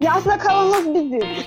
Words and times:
Ya 0.00 0.14
aslında 0.14 0.38
kavanoz 0.38 0.94
biziz. 0.94 1.46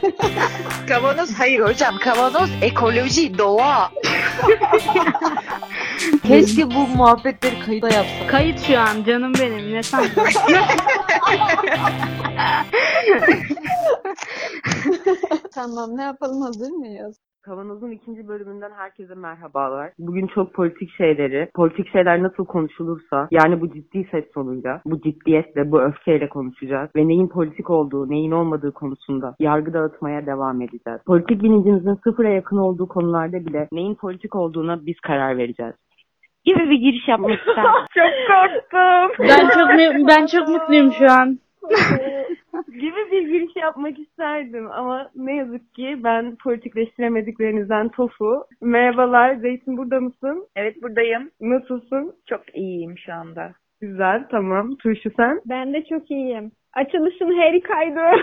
Kavanoz 0.87 1.33
hayır 1.33 1.59
hocam. 1.59 1.97
Kavanoz 1.97 2.49
ekoloji, 2.61 3.37
doğa. 3.37 3.91
Keşke 6.27 6.71
bu 6.71 6.87
muhabbetleri 6.87 7.59
kayıda 7.59 7.89
yapsak. 7.89 8.29
Kayıt 8.29 8.59
şu 8.67 8.79
an 8.79 9.03
canım 9.03 9.33
benim 9.39 9.73
ne 9.73 9.83
sandın? 9.83 10.11
tamam 15.53 15.97
ne 15.97 16.03
yapalım 16.03 16.41
hazır 16.41 16.69
mıyız? 16.69 17.17
Kavanoz'un 17.43 17.91
ikinci 17.91 18.27
bölümünden 18.27 18.71
herkese 18.71 19.15
merhabalar. 19.15 19.91
Bugün 19.99 20.27
çok 20.27 20.53
politik 20.53 20.91
şeyleri, 20.97 21.49
politik 21.55 21.91
şeyler 21.91 22.23
nasıl 22.23 22.45
konuşulursa, 22.45 23.27
yani 23.31 23.61
bu 23.61 23.73
ciddi 23.73 24.07
ses 24.11 24.31
tonuyla, 24.31 24.81
bu 24.85 25.01
ciddiyetle, 25.01 25.71
bu 25.71 25.81
öfkeyle 25.81 26.29
konuşacağız. 26.29 26.89
Ve 26.95 27.07
neyin 27.07 27.27
politik 27.27 27.69
olduğu, 27.69 28.09
neyin 28.09 28.31
olmadığı 28.31 28.71
konusunda 28.71 29.35
yargı 29.39 29.73
dağıtmaya 29.73 30.25
devam 30.25 30.61
edeceğiz. 30.61 30.99
Politik 31.05 31.43
bilincimizin 31.43 31.99
sıfıra 32.03 32.29
yakın 32.29 32.57
olduğu 32.57 32.87
konularda 32.87 33.45
bile 33.45 33.67
neyin 33.71 33.95
politik 33.95 34.35
olduğuna 34.35 34.85
biz 34.85 34.99
karar 34.99 35.37
vereceğiz. 35.37 35.73
Gibi 36.45 36.69
bir 36.69 36.79
giriş 36.79 37.07
yapmak. 37.07 37.39
Çok 37.93 38.11
korktum. 38.27 39.25
ben 39.29 39.49
çok 39.49 40.07
ben 40.07 40.25
çok 40.25 40.47
mutluyum 40.47 40.91
şu 40.91 41.11
an. 41.11 41.42
Gibi 42.73 43.11
bir 43.11 43.27
giriş 43.27 43.55
yapmak 43.55 43.99
isterdim 43.99 44.71
ama 44.71 45.09
ne 45.15 45.35
yazık 45.35 45.73
ki 45.73 45.99
ben 46.03 46.35
politikleştiremediklerinizden 46.35 47.89
Tofu. 47.89 48.45
Merhabalar, 48.61 49.35
Zeytin 49.35 49.77
burada 49.77 49.99
mısın? 49.99 50.47
Evet 50.55 50.83
buradayım. 50.83 51.31
Nasılsın? 51.41 52.13
Çok 52.29 52.55
iyiyim 52.55 52.97
şu 52.97 53.13
anda. 53.13 53.51
Güzel, 53.81 54.27
tamam. 54.31 54.75
Turşu 54.75 55.09
sen? 55.17 55.41
Ben 55.45 55.73
de 55.73 55.85
çok 55.85 56.11
iyiyim. 56.11 56.51
Açılışın 56.73 57.39
harikaydı. 57.39 57.99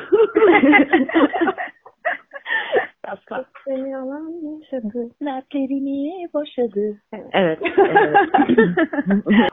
Asla. 3.10 3.44
Seni 3.64 3.90
yalan 3.90 4.28
yaşadı. 4.50 5.10
Dertlerini 5.22 6.28
boşadı. 6.34 6.96
Evet. 7.32 7.58
evet. 7.78 8.16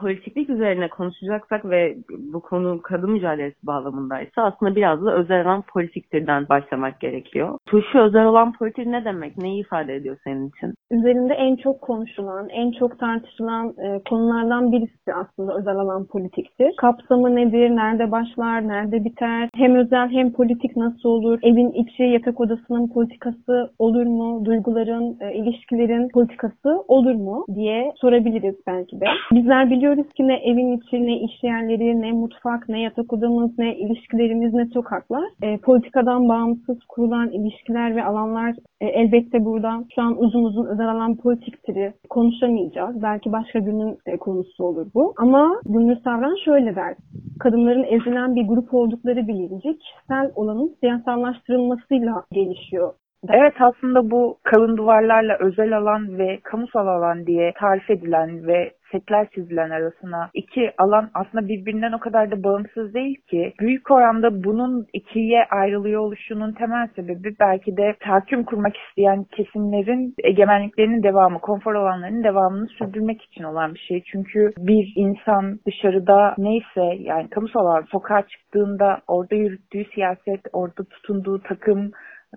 Politiklik 0.00 0.50
üzerine 0.50 0.88
konuşacaksak 0.88 1.64
ve 1.64 1.96
bu 2.32 2.40
konu 2.40 2.80
kadın 2.82 3.10
mücadelesi 3.10 3.66
bağlamındaysa 3.66 4.42
aslında 4.42 4.76
biraz 4.76 5.04
da 5.04 5.14
özel 5.14 5.46
alan 5.46 5.62
politiktirden 5.72 6.48
başlamak 6.48 7.00
gerekiyor. 7.00 7.58
Turşu 7.66 7.98
özel 7.98 8.24
olan 8.24 8.52
politik 8.52 8.86
ne 8.86 9.04
demek? 9.04 9.38
Neyi 9.38 9.60
ifade 9.60 9.94
ediyor 9.94 10.16
senin 10.24 10.48
için? 10.48 10.74
Üzerinde 10.90 11.34
en 11.34 11.56
çok 11.56 11.80
konuşulan, 11.80 12.48
en 12.48 12.72
çok 12.72 12.98
tartışılan 12.98 13.68
e, 13.68 14.02
konulardan 14.10 14.72
birisi 14.72 15.14
aslında 15.14 15.58
özel 15.58 15.76
alan 15.76 16.06
politiktir. 16.06 16.70
Kapsamı 16.76 17.36
nedir? 17.36 17.70
Nerede 17.70 18.10
başlar? 18.10 18.68
Nerede 18.68 19.04
biter? 19.04 19.48
Hem 19.54 19.76
özel 19.76 20.08
hem 20.10 20.32
politik 20.32 20.76
nasıl 20.76 21.08
olur? 21.08 21.38
Evin 21.42 21.72
içi 21.72 22.02
yatak 22.02 22.40
odasının 22.40 22.88
politikası 22.88 23.47
olur 23.78 24.06
mu? 24.06 24.44
Duyguların, 24.44 25.16
e, 25.20 25.34
ilişkilerin 25.34 26.08
politikası 26.08 26.84
olur 26.88 27.14
mu? 27.14 27.44
diye 27.54 27.92
sorabiliriz 27.96 28.54
belki 28.66 29.00
de. 29.00 29.04
Bizler 29.32 29.70
biliyoruz 29.70 30.06
ki 30.16 30.28
ne 30.28 30.36
evin 30.36 30.76
içi, 30.76 31.06
ne 31.06 31.20
iş 31.20 31.42
yerleri, 31.42 32.00
ne 32.00 32.12
mutfak, 32.12 32.68
ne 32.68 32.80
yatak 32.80 33.12
odamız, 33.12 33.58
ne 33.58 33.76
ilişkilerimiz, 33.76 34.54
ne 34.54 34.66
sokaklar. 34.66 35.24
E, 35.42 35.56
politikadan 35.56 36.28
bağımsız 36.28 36.78
kurulan 36.88 37.30
ilişkiler 37.30 37.96
ve 37.96 38.04
alanlar 38.04 38.54
e, 38.80 38.86
elbette 38.86 39.44
burada 39.44 39.84
şu 39.94 40.02
an 40.02 40.22
uzun 40.22 40.44
uzun 40.44 40.66
özel 40.66 40.88
alan 40.88 41.16
politiktiri 41.16 41.92
konuşamayacağız. 42.10 43.02
Belki 43.02 43.32
başka 43.32 43.58
günün 43.58 43.98
e, 44.06 44.16
konusu 44.16 44.64
olur 44.64 44.86
bu. 44.94 45.14
Ama 45.16 45.60
Gülnur 45.64 45.96
Savran 46.04 46.36
şöyle 46.44 46.76
der. 46.76 46.94
Kadınların 47.40 47.84
ezilen 47.84 48.36
bir 48.36 48.46
grup 48.48 48.74
oldukları 48.74 49.28
bilinci 49.28 49.78
kişisel 49.78 50.30
olanın 50.34 50.76
siyasallaştırılmasıyla 50.80 52.24
gelişiyor. 52.32 52.92
Evet 53.28 53.54
aslında 53.60 54.10
bu 54.10 54.38
kalın 54.44 54.76
duvarlarla 54.76 55.36
özel 55.40 55.76
alan 55.76 56.18
ve 56.18 56.40
kamusal 56.44 56.86
alan 56.86 57.26
diye 57.26 57.52
tarif 57.56 57.90
edilen 57.90 58.46
ve 58.46 58.72
setler 58.92 59.30
çizilen 59.34 59.70
arasına 59.70 60.30
iki 60.34 60.72
alan 60.78 61.10
aslında 61.14 61.48
birbirinden 61.48 61.92
o 61.92 61.98
kadar 61.98 62.30
da 62.30 62.44
bağımsız 62.44 62.94
değil 62.94 63.16
ki. 63.30 63.52
Büyük 63.60 63.90
oranda 63.90 64.44
bunun 64.44 64.86
ikiye 64.92 65.44
ayrılıyor 65.50 66.00
oluşunun 66.00 66.52
temel 66.52 66.88
sebebi 66.96 67.34
belki 67.40 67.76
de 67.76 67.96
tahakküm 68.00 68.44
kurmak 68.44 68.76
isteyen 68.76 69.24
kesimlerin 69.24 70.14
egemenliklerinin 70.24 71.02
devamı, 71.02 71.38
konfor 71.38 71.74
alanlarının 71.74 72.24
devamını 72.24 72.66
sürdürmek 72.66 73.22
için 73.22 73.44
olan 73.44 73.74
bir 73.74 73.80
şey. 73.88 74.02
Çünkü 74.12 74.52
bir 74.58 74.92
insan 74.96 75.58
dışarıda 75.66 76.34
neyse 76.38 76.96
yani 76.98 77.28
kamusal 77.30 77.60
alan 77.60 77.84
sokağa 77.90 78.22
çıktığında 78.22 78.98
orada 79.08 79.34
yürüttüğü 79.34 79.84
siyaset, 79.94 80.40
orada 80.52 80.84
tutunduğu 80.84 81.42
takım 81.42 81.90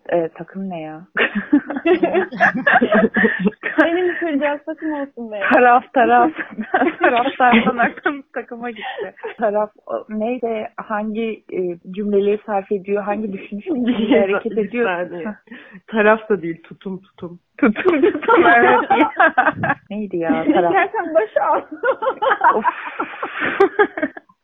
e, 0.09 0.29
takım 0.29 0.69
ne 0.69 0.81
ya? 0.81 1.01
Benim 3.83 4.15
kıracağız 4.19 4.61
takım 4.65 4.93
olsun 4.93 5.31
be. 5.31 5.39
taraf 5.53 5.93
taraf. 5.93 6.31
Taraftardan 6.99 7.77
aklım 7.77 8.23
takıma 8.33 8.69
gitti. 8.69 9.13
Taraf 9.37 9.71
neyse 10.09 10.67
hangi 10.77 11.43
e, 11.53 11.91
cümleleri 11.91 12.39
sarf 12.45 12.71
ediyor, 12.71 13.03
hangi 13.03 13.33
düşünüş 13.33 13.65
biçimiyle 13.65 14.19
hareket 14.19 14.57
ediyor. 14.57 15.07
Taraf 15.87 16.29
da 16.29 16.41
değil, 16.41 16.63
tutum 16.63 17.01
tutum. 17.01 17.39
Tutum 17.57 18.01
tutum 18.01 18.45
evet. 18.55 18.79
Neydi 19.89 20.17
ya 20.17 20.29
taraf? 20.29 20.71
İstersen 20.71 21.13
başa 21.15 21.43
al. 21.45 21.61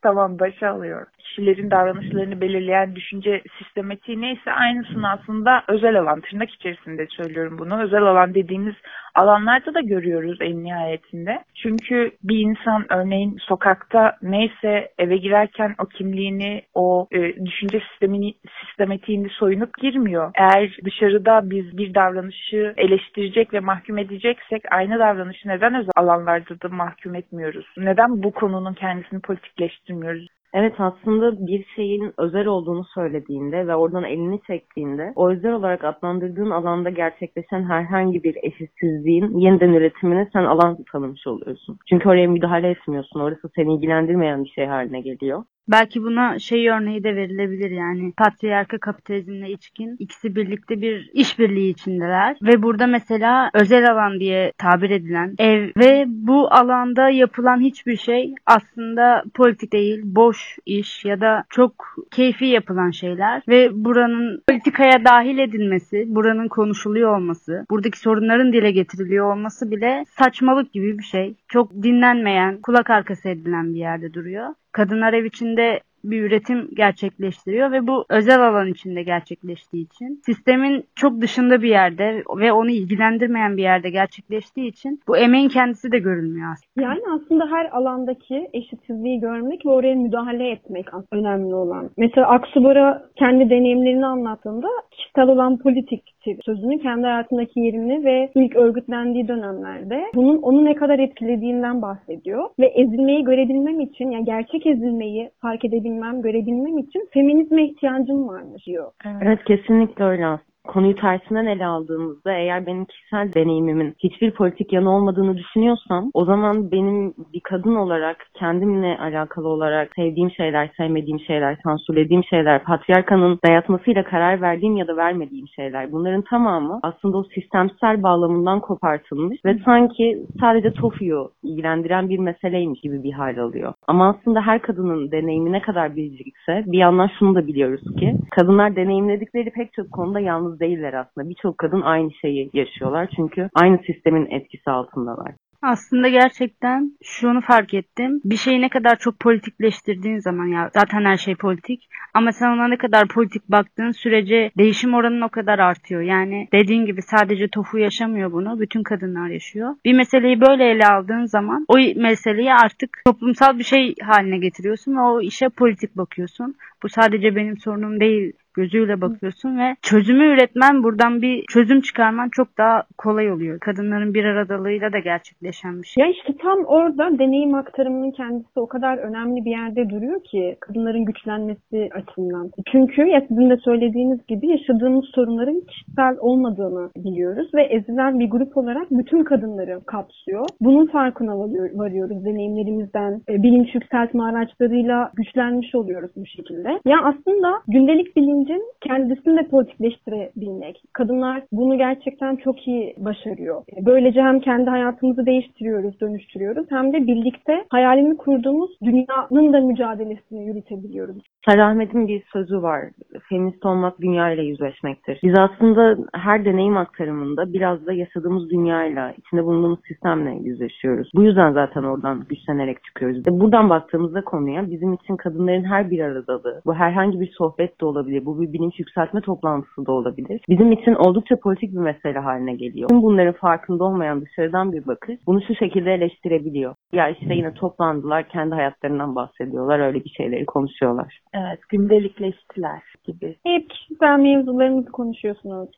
Tamam 0.02 0.40
başa 0.40 0.70
alıyorum. 0.70 1.08
Kişilerin 1.28 1.72
davranışlarını 1.72 2.42
belirleyen 2.42 2.96
düşünce 2.96 3.42
sistematiği 3.58 4.22
neyse 4.22 4.52
aynısını 4.52 5.10
aslında 5.12 5.64
özel 5.68 6.00
alan 6.00 6.22
tırnak 6.22 6.50
içerisinde 6.50 7.08
söylüyorum 7.10 7.58
bunu. 7.60 7.82
Özel 7.82 8.02
alan 8.02 8.34
dediğimiz 8.34 8.76
alanlarda 9.16 9.74
da 9.74 9.82
görüyoruz 9.82 10.38
en 10.42 10.64
nihayetinde. 10.64 11.44
Çünkü 11.56 12.12
bir 12.24 12.40
insan 12.40 12.94
örneğin 12.94 13.38
sokakta 13.40 14.18
neyse 14.22 14.92
eve 14.98 15.18
girerken 15.18 15.76
o 15.80 15.86
kimliğini, 15.86 16.62
o 16.74 17.08
e, 17.12 17.46
düşünce 17.46 17.82
sistemini, 17.90 18.34
sistematiğini 18.66 19.30
soyunup 19.30 19.78
girmiyor. 19.82 20.32
Eğer 20.36 20.78
dışarıda 20.86 21.42
biz 21.44 21.78
bir 21.78 21.94
davranışı 21.94 22.74
eleştirecek 22.78 23.54
ve 23.54 23.60
mahkum 23.60 23.98
edeceksek 23.98 24.62
aynı 24.72 25.00
davranışı 25.00 25.50
neden 25.50 25.76
özel 25.76 25.92
alanlarda 25.96 26.62
da 26.62 26.70
mahkum 26.70 27.16
etmiyoruz? 27.16 27.66
Neden 27.78 28.24
bu 28.24 28.32
konunun 28.32 28.74
kendisini 28.74 29.22
politikleştirmiyoruz? 29.22 30.37
Evet 30.60 30.76
aslında 30.80 31.48
bir 31.48 31.66
şeyin 31.76 32.14
özel 32.18 32.46
olduğunu 32.46 32.86
söylediğinde 32.94 33.68
ve 33.68 33.76
oradan 33.76 34.04
elini 34.04 34.42
çektiğinde 34.48 35.14
o 35.16 35.30
özel 35.30 35.54
olarak 35.54 35.84
adlandırdığın 35.84 36.50
alanda 36.50 36.90
gerçekleşen 36.90 37.64
herhangi 37.64 38.24
bir 38.24 38.38
eşitsizliğin 38.44 39.38
yeniden 39.38 39.74
üretimine 39.74 40.30
sen 40.34 40.44
alan 40.44 40.78
tanımış 40.92 41.28
oluyorsun. 41.28 41.78
Çünkü 41.90 42.10
oraya 42.10 42.28
müdahale 42.28 42.70
etmiyorsun. 42.70 43.20
Orası 43.20 43.50
seni 43.56 43.76
ilgilendirmeyen 43.76 44.44
bir 44.44 44.50
şey 44.50 44.66
haline 44.66 45.02
geliyor. 45.02 45.44
Belki 45.68 46.04
buna 46.04 46.40
şey 46.40 46.70
örneği 46.70 47.04
de 47.04 47.16
verilebilir 47.16 47.72
yani. 47.72 48.14
Patriarka 48.18 48.78
kapitalizmle 48.78 49.52
içkin 49.52 49.96
ikisi 50.00 50.36
birlikte 50.36 50.82
bir 50.82 51.10
işbirliği 51.14 51.70
içindeler 51.70 52.38
ve 52.42 52.64
burada 52.64 52.88
mesela 52.88 53.50
özel 53.54 53.92
alan 53.92 54.20
diye 54.20 54.52
tabir 54.58 54.90
edilen 54.90 55.36
ev 55.40 55.70
ve 55.78 56.06
bu 56.08 56.54
alanda 56.54 57.10
yapılan 57.10 57.60
hiçbir 57.60 57.98
şey 57.98 58.34
aslında 58.46 59.24
politik 59.34 59.74
değil, 59.74 60.02
boş 60.04 60.58
iş 60.66 61.06
ya 61.06 61.22
da 61.22 61.44
çok 61.50 61.96
keyfi 62.12 62.46
yapılan 62.46 62.92
şeyler 62.92 63.42
ve 63.48 63.70
buranın 63.72 64.42
politikaya 64.50 65.06
dahil 65.06 65.38
edilmesi, 65.38 66.06
buranın 66.08 66.48
konuşuluyor 66.48 67.18
olması, 67.18 67.66
buradaki 67.70 68.00
sorunların 68.00 68.54
dile 68.54 68.72
getiriliyor 68.72 69.32
olması 69.32 69.72
bile 69.72 70.06
saçmalık 70.10 70.74
gibi 70.74 70.98
bir 70.98 71.04
şey. 71.04 71.36
Çok 71.48 71.84
dinlenmeyen, 71.84 72.62
kulak 72.62 72.90
arkası 72.90 73.30
edilen 73.30 73.74
bir 73.74 73.80
yerde 73.80 74.14
duruyor 74.14 74.50
kadınlar 74.72 75.14
ev 75.14 75.26
içinde 75.26 75.82
bir 76.12 76.22
üretim 76.22 76.70
gerçekleştiriyor 76.74 77.72
ve 77.72 77.88
bu 77.88 78.06
özel 78.10 78.48
alan 78.48 78.68
içinde 78.68 79.04
gerçekleştiği 79.04 79.86
için 79.86 80.22
sistemin 80.26 80.84
çok 80.96 81.22
dışında 81.22 81.62
bir 81.62 81.70
yerde 81.70 82.24
ve 82.38 82.52
onu 82.52 82.70
ilgilendirmeyen 82.70 83.58
bir 83.58 83.62
yerde 83.62 83.90
gerçekleştiği 83.90 84.68
için 84.68 85.00
bu 85.08 85.18
emeğin 85.18 85.50
kendisi 85.50 85.92
de 85.92 86.00
görülmüyor 86.00 86.52
aslında. 86.52 86.88
Yani 86.88 87.02
aslında 87.16 87.48
her 87.52 87.66
alandaki 87.72 88.50
eşitsizliği 88.54 89.20
görmek 89.20 89.66
ve 89.66 89.70
oraya 89.70 89.96
müdahale 89.96 90.52
etmek 90.52 90.86
önemli 91.12 91.56
olan. 91.56 91.90
Mesela 91.98 92.28
Aksubar'a 92.28 93.04
kendi 93.16 93.50
deneyimlerini 93.50 94.06
anlattığında 94.06 94.68
kişisel 94.92 95.28
olan 95.28 95.58
politiktir 95.58 96.18
sözünü 96.46 96.80
kendi 96.80 97.02
hayatındaki 97.02 97.60
yerini 97.60 98.06
ve 98.06 98.30
ilk 98.36 98.56
örgütlendiği 98.56 99.28
dönemlerde 99.28 100.04
bunun 100.16 100.42
onu 100.42 100.66
ne 100.66 100.76
kadar 100.76 101.00
etkilediğinden 101.00 101.82
bahsediyor. 101.82 102.50
Ve 102.60 102.68
ezilmeyi 102.68 103.24
görebilmem 103.24 103.80
için 103.80 104.12
yani 104.12 104.26
gerçek 104.26 104.66
ezilmeyi 104.66 105.30
fark 105.42 105.66
edebilmem, 105.66 105.97
görebilmem 106.22 106.78
için 106.78 107.10
feminizme 107.14 107.66
ihtiyacım 107.66 108.28
varmış 108.28 108.66
diyor. 108.66 108.92
Evet 109.22 109.40
kesinlikle 109.48 110.04
öyle 110.04 110.26
aslında. 110.26 110.57
Konuyu 110.68 110.96
tersinden 110.96 111.46
ele 111.46 111.66
aldığımızda 111.66 112.32
eğer 112.32 112.66
benim 112.66 112.86
kişisel 112.86 113.34
deneyimimin 113.34 113.96
hiçbir 114.00 114.32
politik 114.32 114.74
yanı 114.74 114.96
olmadığını 114.96 115.38
düşünüyorsam 115.38 116.12
o 116.14 116.26
zaman 116.26 116.72
benim 116.72 117.14
bir 117.34 117.40
kadın 117.40 117.76
olarak 117.76 118.18
kendimle 118.34 118.98
alakalı 118.98 119.48
olarak 119.48 119.92
sevdiğim 119.96 120.32
şeyler, 120.32 120.70
sevmediğim 120.78 121.20
şeyler, 121.20 121.58
sansürlediğim 121.64 122.24
şeyler, 122.24 122.64
patriarkanın 122.64 123.40
dayatmasıyla 123.46 124.04
karar 124.04 124.42
verdiğim 124.42 124.78
ya 124.78 124.88
da 124.88 124.98
vermediğim 124.98 125.48
şeyler 125.48 125.92
bunların 125.92 126.22
tamamı 126.22 126.80
aslında 126.84 127.18
o 127.18 127.24
sistemsel 127.24 128.04
bağlamından 128.04 128.60
kopartılmış 128.60 129.46
ve 129.46 129.58
sanki 129.66 130.18
sadece 130.40 130.74
TOFU'yu 130.74 131.30
ilgilendiren 131.44 132.10
bir 132.10 132.20
meseleymiş 132.20 132.82
gibi 132.82 133.04
bir 133.04 133.12
hal 133.12 133.38
alıyor. 133.38 133.74
Ama 133.88 134.10
aslında 134.10 134.42
her 134.42 134.62
kadının 134.62 135.12
deneyimi 135.12 135.52
ne 135.52 135.62
kadar 135.62 135.96
biricikse 135.96 136.64
bir 136.66 136.78
yandan 136.78 137.10
şunu 137.20 137.36
da 137.36 137.48
biliyoruz 137.48 137.84
ki 138.00 138.16
kadınlar 138.32 138.76
deneyimledikleri 138.76 139.50
pek 139.50 139.74
çok 139.74 139.92
konuda 139.92 140.20
yalnız 140.20 140.57
değiller 140.60 140.94
aslında. 140.94 141.30
Birçok 141.30 141.58
kadın 141.58 141.82
aynı 141.82 142.14
şeyi 142.14 142.50
yaşıyorlar 142.54 143.10
çünkü 143.16 143.50
aynı 143.54 143.78
sistemin 143.78 144.26
etkisi 144.32 144.72
altındalar. 144.72 145.32
Aslında 145.62 146.10
gerçekten 146.10 146.92
şunu 147.04 147.42
fark 147.42 147.74
ettim. 147.74 148.22
Bir 148.26 148.38
şeyi 148.38 148.62
ne 148.62 148.70
kadar 148.70 148.96
çok 148.96 149.20
politikleştirdiğin 149.20 150.20
zaman 150.20 150.46
ya 150.46 150.70
zaten 150.74 151.06
her 151.06 151.18
şey 151.18 151.36
politik 151.36 151.90
ama 152.14 152.32
sen 152.32 152.48
ona 152.48 152.68
ne 152.68 152.78
kadar 152.78 153.08
politik 153.08 153.50
baktığın 153.50 153.92
sürece 153.92 154.52
değişim 154.58 154.94
oranın 154.94 155.22
o 155.22 155.30
kadar 155.30 155.60
artıyor. 155.60 156.02
Yani 156.02 156.48
dediğin 156.52 156.86
gibi 156.86 157.02
sadece 157.02 157.48
tofu 157.48 157.78
yaşamıyor 157.78 158.32
bunu. 158.32 158.60
Bütün 158.60 158.84
kadınlar 158.84 159.28
yaşıyor. 159.28 159.76
Bir 159.86 159.94
meseleyi 159.94 160.42
böyle 160.42 160.70
ele 160.70 160.88
aldığın 160.88 161.26
zaman 161.26 161.66
o 161.68 161.78
meseleyi 161.96 162.54
artık 162.54 163.02
toplumsal 163.06 163.60
bir 163.60 163.64
şey 163.64 163.96
haline 164.04 164.38
getiriyorsun 164.38 164.96
ve 164.96 165.02
o 165.02 165.22
işe 165.22 165.50
politik 165.50 165.98
bakıyorsun. 165.98 166.56
Bu 166.84 166.90
sadece 166.90 167.36
benim 167.36 167.58
sorunum 167.58 168.00
değil 168.00 168.34
gözüyle 168.58 169.02
bakıyorsun 169.02 169.58
ve 169.58 169.76
çözümü 169.82 170.26
üretmen 170.34 170.84
buradan 170.84 171.22
bir 171.22 171.46
çözüm 171.54 171.82
çıkarman 171.82 172.30
çok 172.32 172.58
daha 172.58 172.84
kolay 172.98 173.32
oluyor. 173.32 173.60
Kadınların 173.60 174.14
bir 174.14 174.24
aradalığıyla 174.24 174.94
da 174.94 175.00
gerçekleşen 175.00 175.82
bir 175.82 175.88
şey. 175.88 176.04
Ya 176.04 176.12
işte 176.12 176.34
tam 176.42 176.60
orada 176.66 177.20
deneyim 177.20 177.54
aktarımının 177.54 178.12
kendisi 178.12 178.60
o 178.60 178.68
kadar 178.68 178.98
önemli 178.98 179.46
bir 179.46 179.52
yerde 179.52 179.90
duruyor 179.90 180.24
ki 180.24 180.58
kadınların 180.60 181.06
güçlenmesi 181.06 181.90
açısından. 181.96 182.52
Çünkü 182.72 183.02
ya 183.02 183.22
sizin 183.28 183.50
de 183.50 183.58
söylediğiniz 183.58 184.20
gibi 184.28 184.48
yaşadığımız 184.48 185.06
sorunların 185.16 185.62
kişisel 185.62 186.16
olmadığını 186.20 186.90
biliyoruz 186.96 187.50
ve 187.54 187.64
ezilen 187.64 188.20
bir 188.20 188.30
grup 188.30 188.58
olarak 188.58 188.88
bütün 188.92 189.24
kadınları 189.24 189.80
kapsıyor. 189.86 190.46
Bunun 190.62 190.86
farkına 190.86 191.40
varıyoruz 191.82 192.26
deneyimlerimizden. 192.26 193.22
E, 193.30 193.44
bilinç 193.44 193.76
yükseltme 193.76 194.24
araçlarıyla 194.24 195.12
güçlenmiş 195.16 195.76
oluyoruz 195.76 196.12
bu 196.16 196.26
şekilde. 196.26 196.70
Ya 196.86 196.98
aslında 197.04 197.50
gündelik 197.68 198.16
bilinci 198.16 198.47
bilincin 198.48 198.72
kendisini 198.82 199.38
de 199.38 199.48
politikleştirebilmek. 199.48 200.84
Kadınlar 200.94 201.44
bunu 201.52 201.78
gerçekten 201.78 202.36
çok 202.36 202.68
iyi 202.68 202.96
başarıyor. 202.98 203.64
Böylece 203.82 204.22
hem 204.22 204.40
kendi 204.40 204.70
hayatımızı 204.70 205.26
değiştiriyoruz, 205.26 206.02
dönüştürüyoruz 206.02 206.66
hem 206.70 206.94
de 206.94 207.08
birlikte 207.08 207.66
hayalini 207.70 208.18
kurduğumuz 208.18 208.72
dünyanın 208.84 209.54
da 209.54 209.60
mücadelesini 209.60 210.48
yürütebiliyoruz. 210.48 211.24
Sarı 211.48 211.66
Ahmet'in 211.66 212.08
bir 212.08 212.24
sözü 212.34 212.62
var. 212.62 212.86
Feminist 213.30 213.66
olmak 213.66 214.02
dünya 214.02 214.32
ile 214.32 214.44
yüzleşmektir. 214.44 215.20
Biz 215.24 215.34
aslında 215.40 215.98
her 216.14 216.46
deneyim 216.46 216.78
aktarımında 216.78 217.54
biraz 217.54 217.86
da 217.86 217.94
yaşadığımız 217.94 218.50
dünyayla, 218.50 219.14
içinde 219.18 219.44
bulunduğumuz 219.44 219.80
sistemle 219.88 220.36
yüzleşiyoruz. 220.50 221.12
Bu 221.16 221.24
yüzden 221.24 221.54
zaten 221.54 221.84
oradan 221.84 222.26
güçlenerek 222.30 222.84
çıkıyoruz. 222.84 223.26
Buradan 223.26 223.70
baktığımızda 223.70 224.24
konuya 224.24 224.72
bizim 224.72 224.94
için 224.94 225.16
kadınların 225.16 225.64
her 225.64 225.92
bir 225.92 226.00
aradalığı, 226.00 226.62
bu 226.66 226.74
herhangi 226.74 227.20
bir 227.20 227.32
sohbet 227.38 227.82
de 227.82 227.86
olabilir, 227.86 228.26
bu 228.26 228.42
bir 228.42 228.54
bilinç 228.54 228.80
yükseltme 228.80 229.22
toplantısı 229.22 229.86
da 229.86 229.92
olabilir. 229.92 230.42
Bizim 230.50 230.72
için 230.72 230.94
oldukça 230.94 231.36
politik 231.36 231.74
bir 231.74 231.80
mesele 231.80 232.20
haline 232.20 232.56
geliyor. 232.56 232.90
Tüm 232.90 233.02
bunların 233.02 233.34
farkında 233.34 233.84
olmayan 233.84 234.22
dışarıdan 234.22 234.74
bir 234.74 234.88
bakış 234.88 235.20
bunu 235.28 235.42
şu 235.42 235.56
şekilde 235.56 235.94
eleştirebiliyor. 235.94 236.76
Ya 236.94 237.10
işte 237.10 237.36
yine 237.36 237.54
toplandılar, 237.54 238.28
kendi 238.28 238.56
hayatlarından 238.56 239.16
bahsediyorlar, 239.16 239.80
öyle 239.80 240.04
bir 240.04 240.10
şeyleri 240.10 240.46
konuşuyorlar. 240.46 241.20
Evet, 241.40 241.60
gündelikleştiler 241.70 242.82
gibi. 243.04 243.36
Hep 243.46 243.70
kişisel 243.70 244.20
mevzularınızı 244.20 244.92
konuşuyorsunuz. 244.92 245.70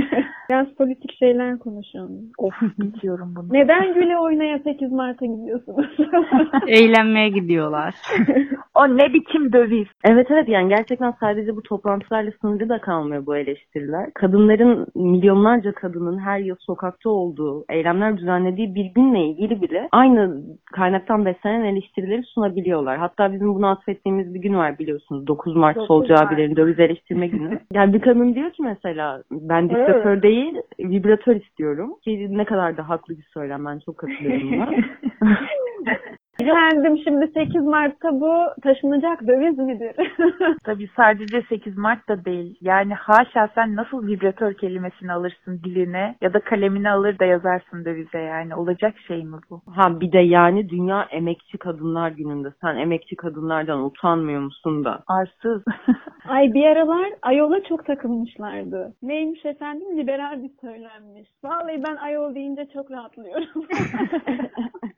Biraz 0.50 0.74
politik 0.74 1.18
şeyler 1.18 1.58
konuşuyorsunuz. 1.58 2.24
Of, 2.38 2.54
bitiyorum 2.78 3.34
bunu. 3.36 3.48
Neden 3.52 3.94
güle 3.94 4.18
oynaya 4.18 4.58
8 4.58 4.92
Mart'a 4.92 5.26
gidiyorsunuz? 5.26 5.86
Eğlenmeye 6.68 7.28
gidiyorlar. 7.28 7.94
o 8.74 8.88
ne 8.88 9.12
biçim 9.14 9.52
döviz? 9.52 9.86
Evet 10.04 10.26
evet 10.30 10.48
yani 10.48 10.68
gerçekten 10.68 11.14
sadece 11.20 11.56
bu 11.56 11.62
toplantılarla 11.62 12.30
sınırlı 12.40 12.68
da 12.68 12.80
kalmıyor 12.80 13.26
bu 13.26 13.36
eleştiriler. 13.36 14.10
Kadınların, 14.14 14.86
milyonlarca 14.94 15.72
kadının 15.72 16.18
her 16.18 16.38
yıl 16.38 16.56
sokakta 16.60 17.10
olduğu, 17.10 17.64
eylemler 17.68 18.18
düzenlediği 18.18 18.74
bir 18.74 18.84
günle 18.84 19.26
ilgili 19.26 19.62
bile 19.62 19.88
aynı 19.92 20.42
kaynaktan 20.72 21.24
beslenen 21.24 21.64
eleştirileri 21.64 22.22
sunabiliyorlar. 22.22 22.98
Hatta 22.98 23.32
bizim 23.32 23.54
bunu 23.54 23.66
atfettiğimiz 23.66 24.34
bir 24.34 24.40
gün 24.40 24.54
var 24.54 24.78
biliyorsunuz. 24.78 24.91
9 25.26 25.56
Mart 25.56 25.76
9 25.76 25.86
solcu 25.86 26.14
abilerin 26.14 26.56
döviz 26.56 26.80
eleştirme 26.80 27.26
günü. 27.26 27.60
yani 27.72 27.92
bir 27.92 28.00
kadın 28.00 28.34
diyor 28.34 28.50
ki 28.50 28.62
mesela 28.62 29.22
ben 29.30 29.70
diktatör 29.70 30.12
evet. 30.12 30.22
değil 30.22 30.54
vibratör 30.80 31.36
istiyorum. 31.36 31.94
Ki 32.04 32.26
ne 32.30 32.44
kadar 32.44 32.76
da 32.76 32.88
haklı 32.88 33.18
bir 33.18 33.26
söylem 33.34 33.64
ben 33.64 33.78
çok 33.78 33.98
katılıyorum 33.98 34.52
buna. 34.52 34.70
Efendim 36.42 36.98
şimdi 37.04 37.26
8 37.34 37.62
Mart'ta 37.62 38.20
bu 38.20 38.60
taşınacak 38.62 39.26
döviz 39.26 39.58
midir? 39.58 39.96
Tabii 40.64 40.88
sadece 40.96 41.42
8 41.48 41.78
Mart 41.78 42.08
da 42.08 42.24
değil. 42.24 42.58
Yani 42.60 42.94
haşa 42.94 43.48
sen 43.54 43.76
nasıl 43.76 44.06
vibratör 44.06 44.54
kelimesini 44.54 45.12
alırsın 45.12 45.60
diline 45.64 46.14
ya 46.20 46.32
da 46.32 46.40
kalemini 46.40 46.90
alır 46.90 47.18
da 47.18 47.24
yazarsın 47.24 47.84
dövize 47.84 48.18
yani. 48.18 48.54
Olacak 48.54 48.94
şey 49.06 49.24
mi 49.24 49.36
bu? 49.50 49.62
Ha 49.66 50.00
bir 50.00 50.12
de 50.12 50.18
yani 50.18 50.68
Dünya 50.68 51.02
Emekçi 51.02 51.58
Kadınlar 51.58 52.10
Günü'nde 52.10 52.48
sen 52.60 52.76
emekçi 52.76 53.16
kadınlardan 53.16 53.84
utanmıyor 53.84 54.40
musun 54.40 54.84
da? 54.84 55.02
Arsız. 55.06 55.62
Ay 56.28 56.54
bir 56.54 56.66
aralar 56.66 57.08
Ayol'a 57.22 57.62
çok 57.62 57.86
takılmışlardı. 57.86 58.94
Neymiş 59.02 59.44
efendim? 59.44 59.98
Liberal 59.98 60.42
bir 60.42 60.50
söylenmiş. 60.60 61.28
Vallahi 61.44 61.82
ben 61.88 61.96
Ayol 61.96 62.34
deyince 62.34 62.68
çok 62.74 62.90
rahatlıyorum. 62.90 63.66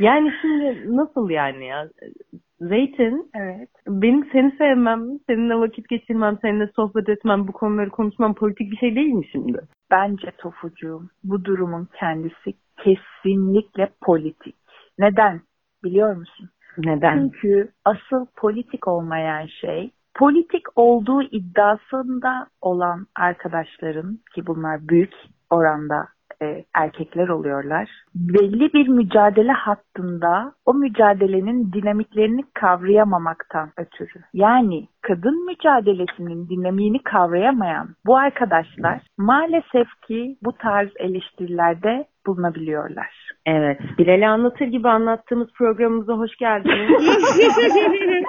Yani 0.00 0.32
şimdi 0.40 0.96
nasıl 0.96 1.30
yani 1.30 1.66
ya? 1.66 1.88
Zeytin, 2.60 3.30
evet. 3.34 3.68
benim 3.88 4.28
seni 4.32 4.56
sevmem, 4.58 5.00
seninle 5.26 5.54
vakit 5.54 5.88
geçirmem, 5.88 6.38
seninle 6.42 6.70
sohbet 6.76 7.08
etmem, 7.08 7.48
bu 7.48 7.52
konuları 7.52 7.90
konuşmam 7.90 8.34
politik 8.34 8.70
bir 8.70 8.76
şey 8.76 8.94
değil 8.94 9.12
mi 9.12 9.26
şimdi? 9.32 9.58
Bence 9.90 10.30
Tofucuğum, 10.38 11.02
bu 11.24 11.44
durumun 11.44 11.88
kendisi 12.00 12.52
kesinlikle 12.76 13.90
politik. 14.00 14.54
Neden? 14.98 15.40
Biliyor 15.84 16.16
musun? 16.16 16.48
Neden? 16.78 17.18
Çünkü 17.18 17.68
asıl 17.84 18.26
politik 18.36 18.88
olmayan 18.88 19.46
şey 19.46 19.90
politik 20.14 20.62
olduğu 20.76 21.22
iddiasında 21.22 22.46
olan 22.60 23.06
arkadaşların 23.16 24.18
ki 24.34 24.46
bunlar 24.46 24.88
büyük 24.88 25.12
oranda 25.50 26.08
e, 26.42 26.64
erkekler 26.74 27.28
oluyorlar. 27.28 27.90
Belli 28.14 28.72
bir 28.72 28.88
mücadele 28.88 29.52
hattında 29.52 30.52
o 30.66 30.74
mücadelenin 30.74 31.72
dinamiklerini 31.72 32.44
kavrayamamaktan 32.54 33.70
ötürü. 33.76 34.22
Yani 34.34 34.88
kadın 35.02 35.46
mücadelesinin 35.46 36.48
dinamiğini 36.48 37.02
kavrayamayan 37.02 37.88
bu 38.06 38.16
arkadaşlar 38.16 39.00
maalesef 39.18 39.88
ki 40.06 40.36
bu 40.42 40.52
tarz 40.52 40.90
eleştirilerde 40.98 42.06
bulunabiliyorlar. 42.26 43.28
Evet. 43.46 43.80
Bilal'i 43.98 44.28
anlatır 44.28 44.66
gibi 44.66 44.88
anlattığımız 44.88 45.48
programımıza 45.52 46.12
hoş 46.12 46.36
geldiniz. 46.36 47.02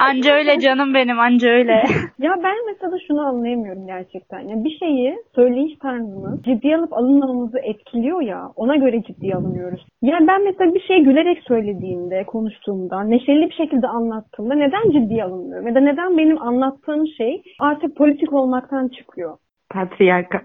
anca 0.00 0.34
öyle 0.34 0.60
canım 0.60 0.94
benim 0.94 1.18
anca 1.18 1.48
öyle. 1.48 1.72
ya 2.18 2.34
ben 2.44 2.56
mesela 2.66 2.98
şunu 3.08 3.20
anlayamıyorum 3.20 3.86
gerçekten. 3.86 4.40
Yani 4.40 4.64
bir 4.64 4.78
şeyi 4.78 5.16
söyleyiş 5.34 5.78
tarzını 5.78 6.42
ciddiye 6.42 6.76
alıp 6.76 6.92
alınmamamızı 6.92 7.58
etkiliyor 7.58 8.22
ya 8.22 8.50
ona 8.56 8.76
göre 8.76 9.02
ciddiye 9.02 9.34
alınıyoruz. 9.34 9.86
Yani 10.02 10.26
ben 10.26 10.44
mesela 10.44 10.74
bir 10.74 10.80
şey 10.80 11.00
gülerek 11.00 11.38
söylediğimde, 11.48 12.24
konuştuğumda, 12.24 13.02
neşeli 13.02 13.46
bir 13.50 13.54
şekilde 13.54 13.86
anlattığımda 13.86 14.54
neden 14.54 14.90
ciddiye 14.90 15.24
alınmıyorum? 15.24 15.68
Ya 15.68 15.74
da 15.74 15.80
neden 15.80 16.18
benim 16.18 16.42
anlattığım 16.42 17.06
şey 17.06 17.42
artık 17.60 17.96
politik 17.96 18.32
olmaktan 18.32 18.88
çıkıyor? 18.88 19.38
Patriarka. 19.70 20.42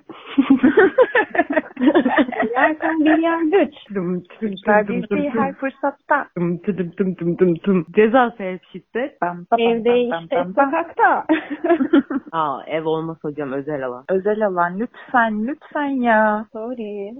Patriarka 1.79 2.87
bir 2.99 3.17
yargıç. 3.17 3.73
Verdiği 4.67 5.29
her 5.29 5.53
fırsatta. 5.53 6.27
Dım 6.37 6.59
dım 6.63 7.17
dım 7.17 7.37
dım 7.37 7.55
dım. 7.65 7.85
Ceza 7.95 8.31
sebep 8.37 8.61
şiddet. 8.71 9.17
Evde 9.57 10.01
işte 10.01 10.43
sokakta. 10.55 11.25
Aa, 12.31 12.63
ev 12.67 12.85
olmaz 12.85 13.17
hocam 13.21 13.51
özel 13.51 13.85
alan. 13.85 14.03
Özel 14.09 14.47
alan 14.47 14.79
lütfen 14.79 15.47
lütfen 15.47 16.01
ya. 16.01 16.45
Sorry. 16.53 17.13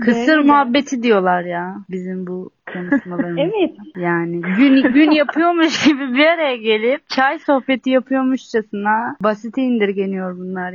Kısır 0.00 0.38
muhabbeti 0.38 1.02
diyorlar 1.02 1.42
ya 1.44 1.74
bizim 1.90 2.26
bu 2.26 2.50
konuşmalarımız. 2.72 3.38
Evet. 3.38 3.76
Yani 3.96 4.40
gün 4.40 4.92
gün 4.92 5.10
yapıyormuş 5.10 5.86
gibi 5.86 6.14
bir 6.14 6.26
araya 6.26 6.56
gelip 6.56 7.08
çay 7.08 7.38
sohbeti 7.38 7.90
yapıyormuşçasına 7.90 9.16
basite 9.22 9.62
indirgeniyor 9.62 10.38
bunlar. 10.38 10.74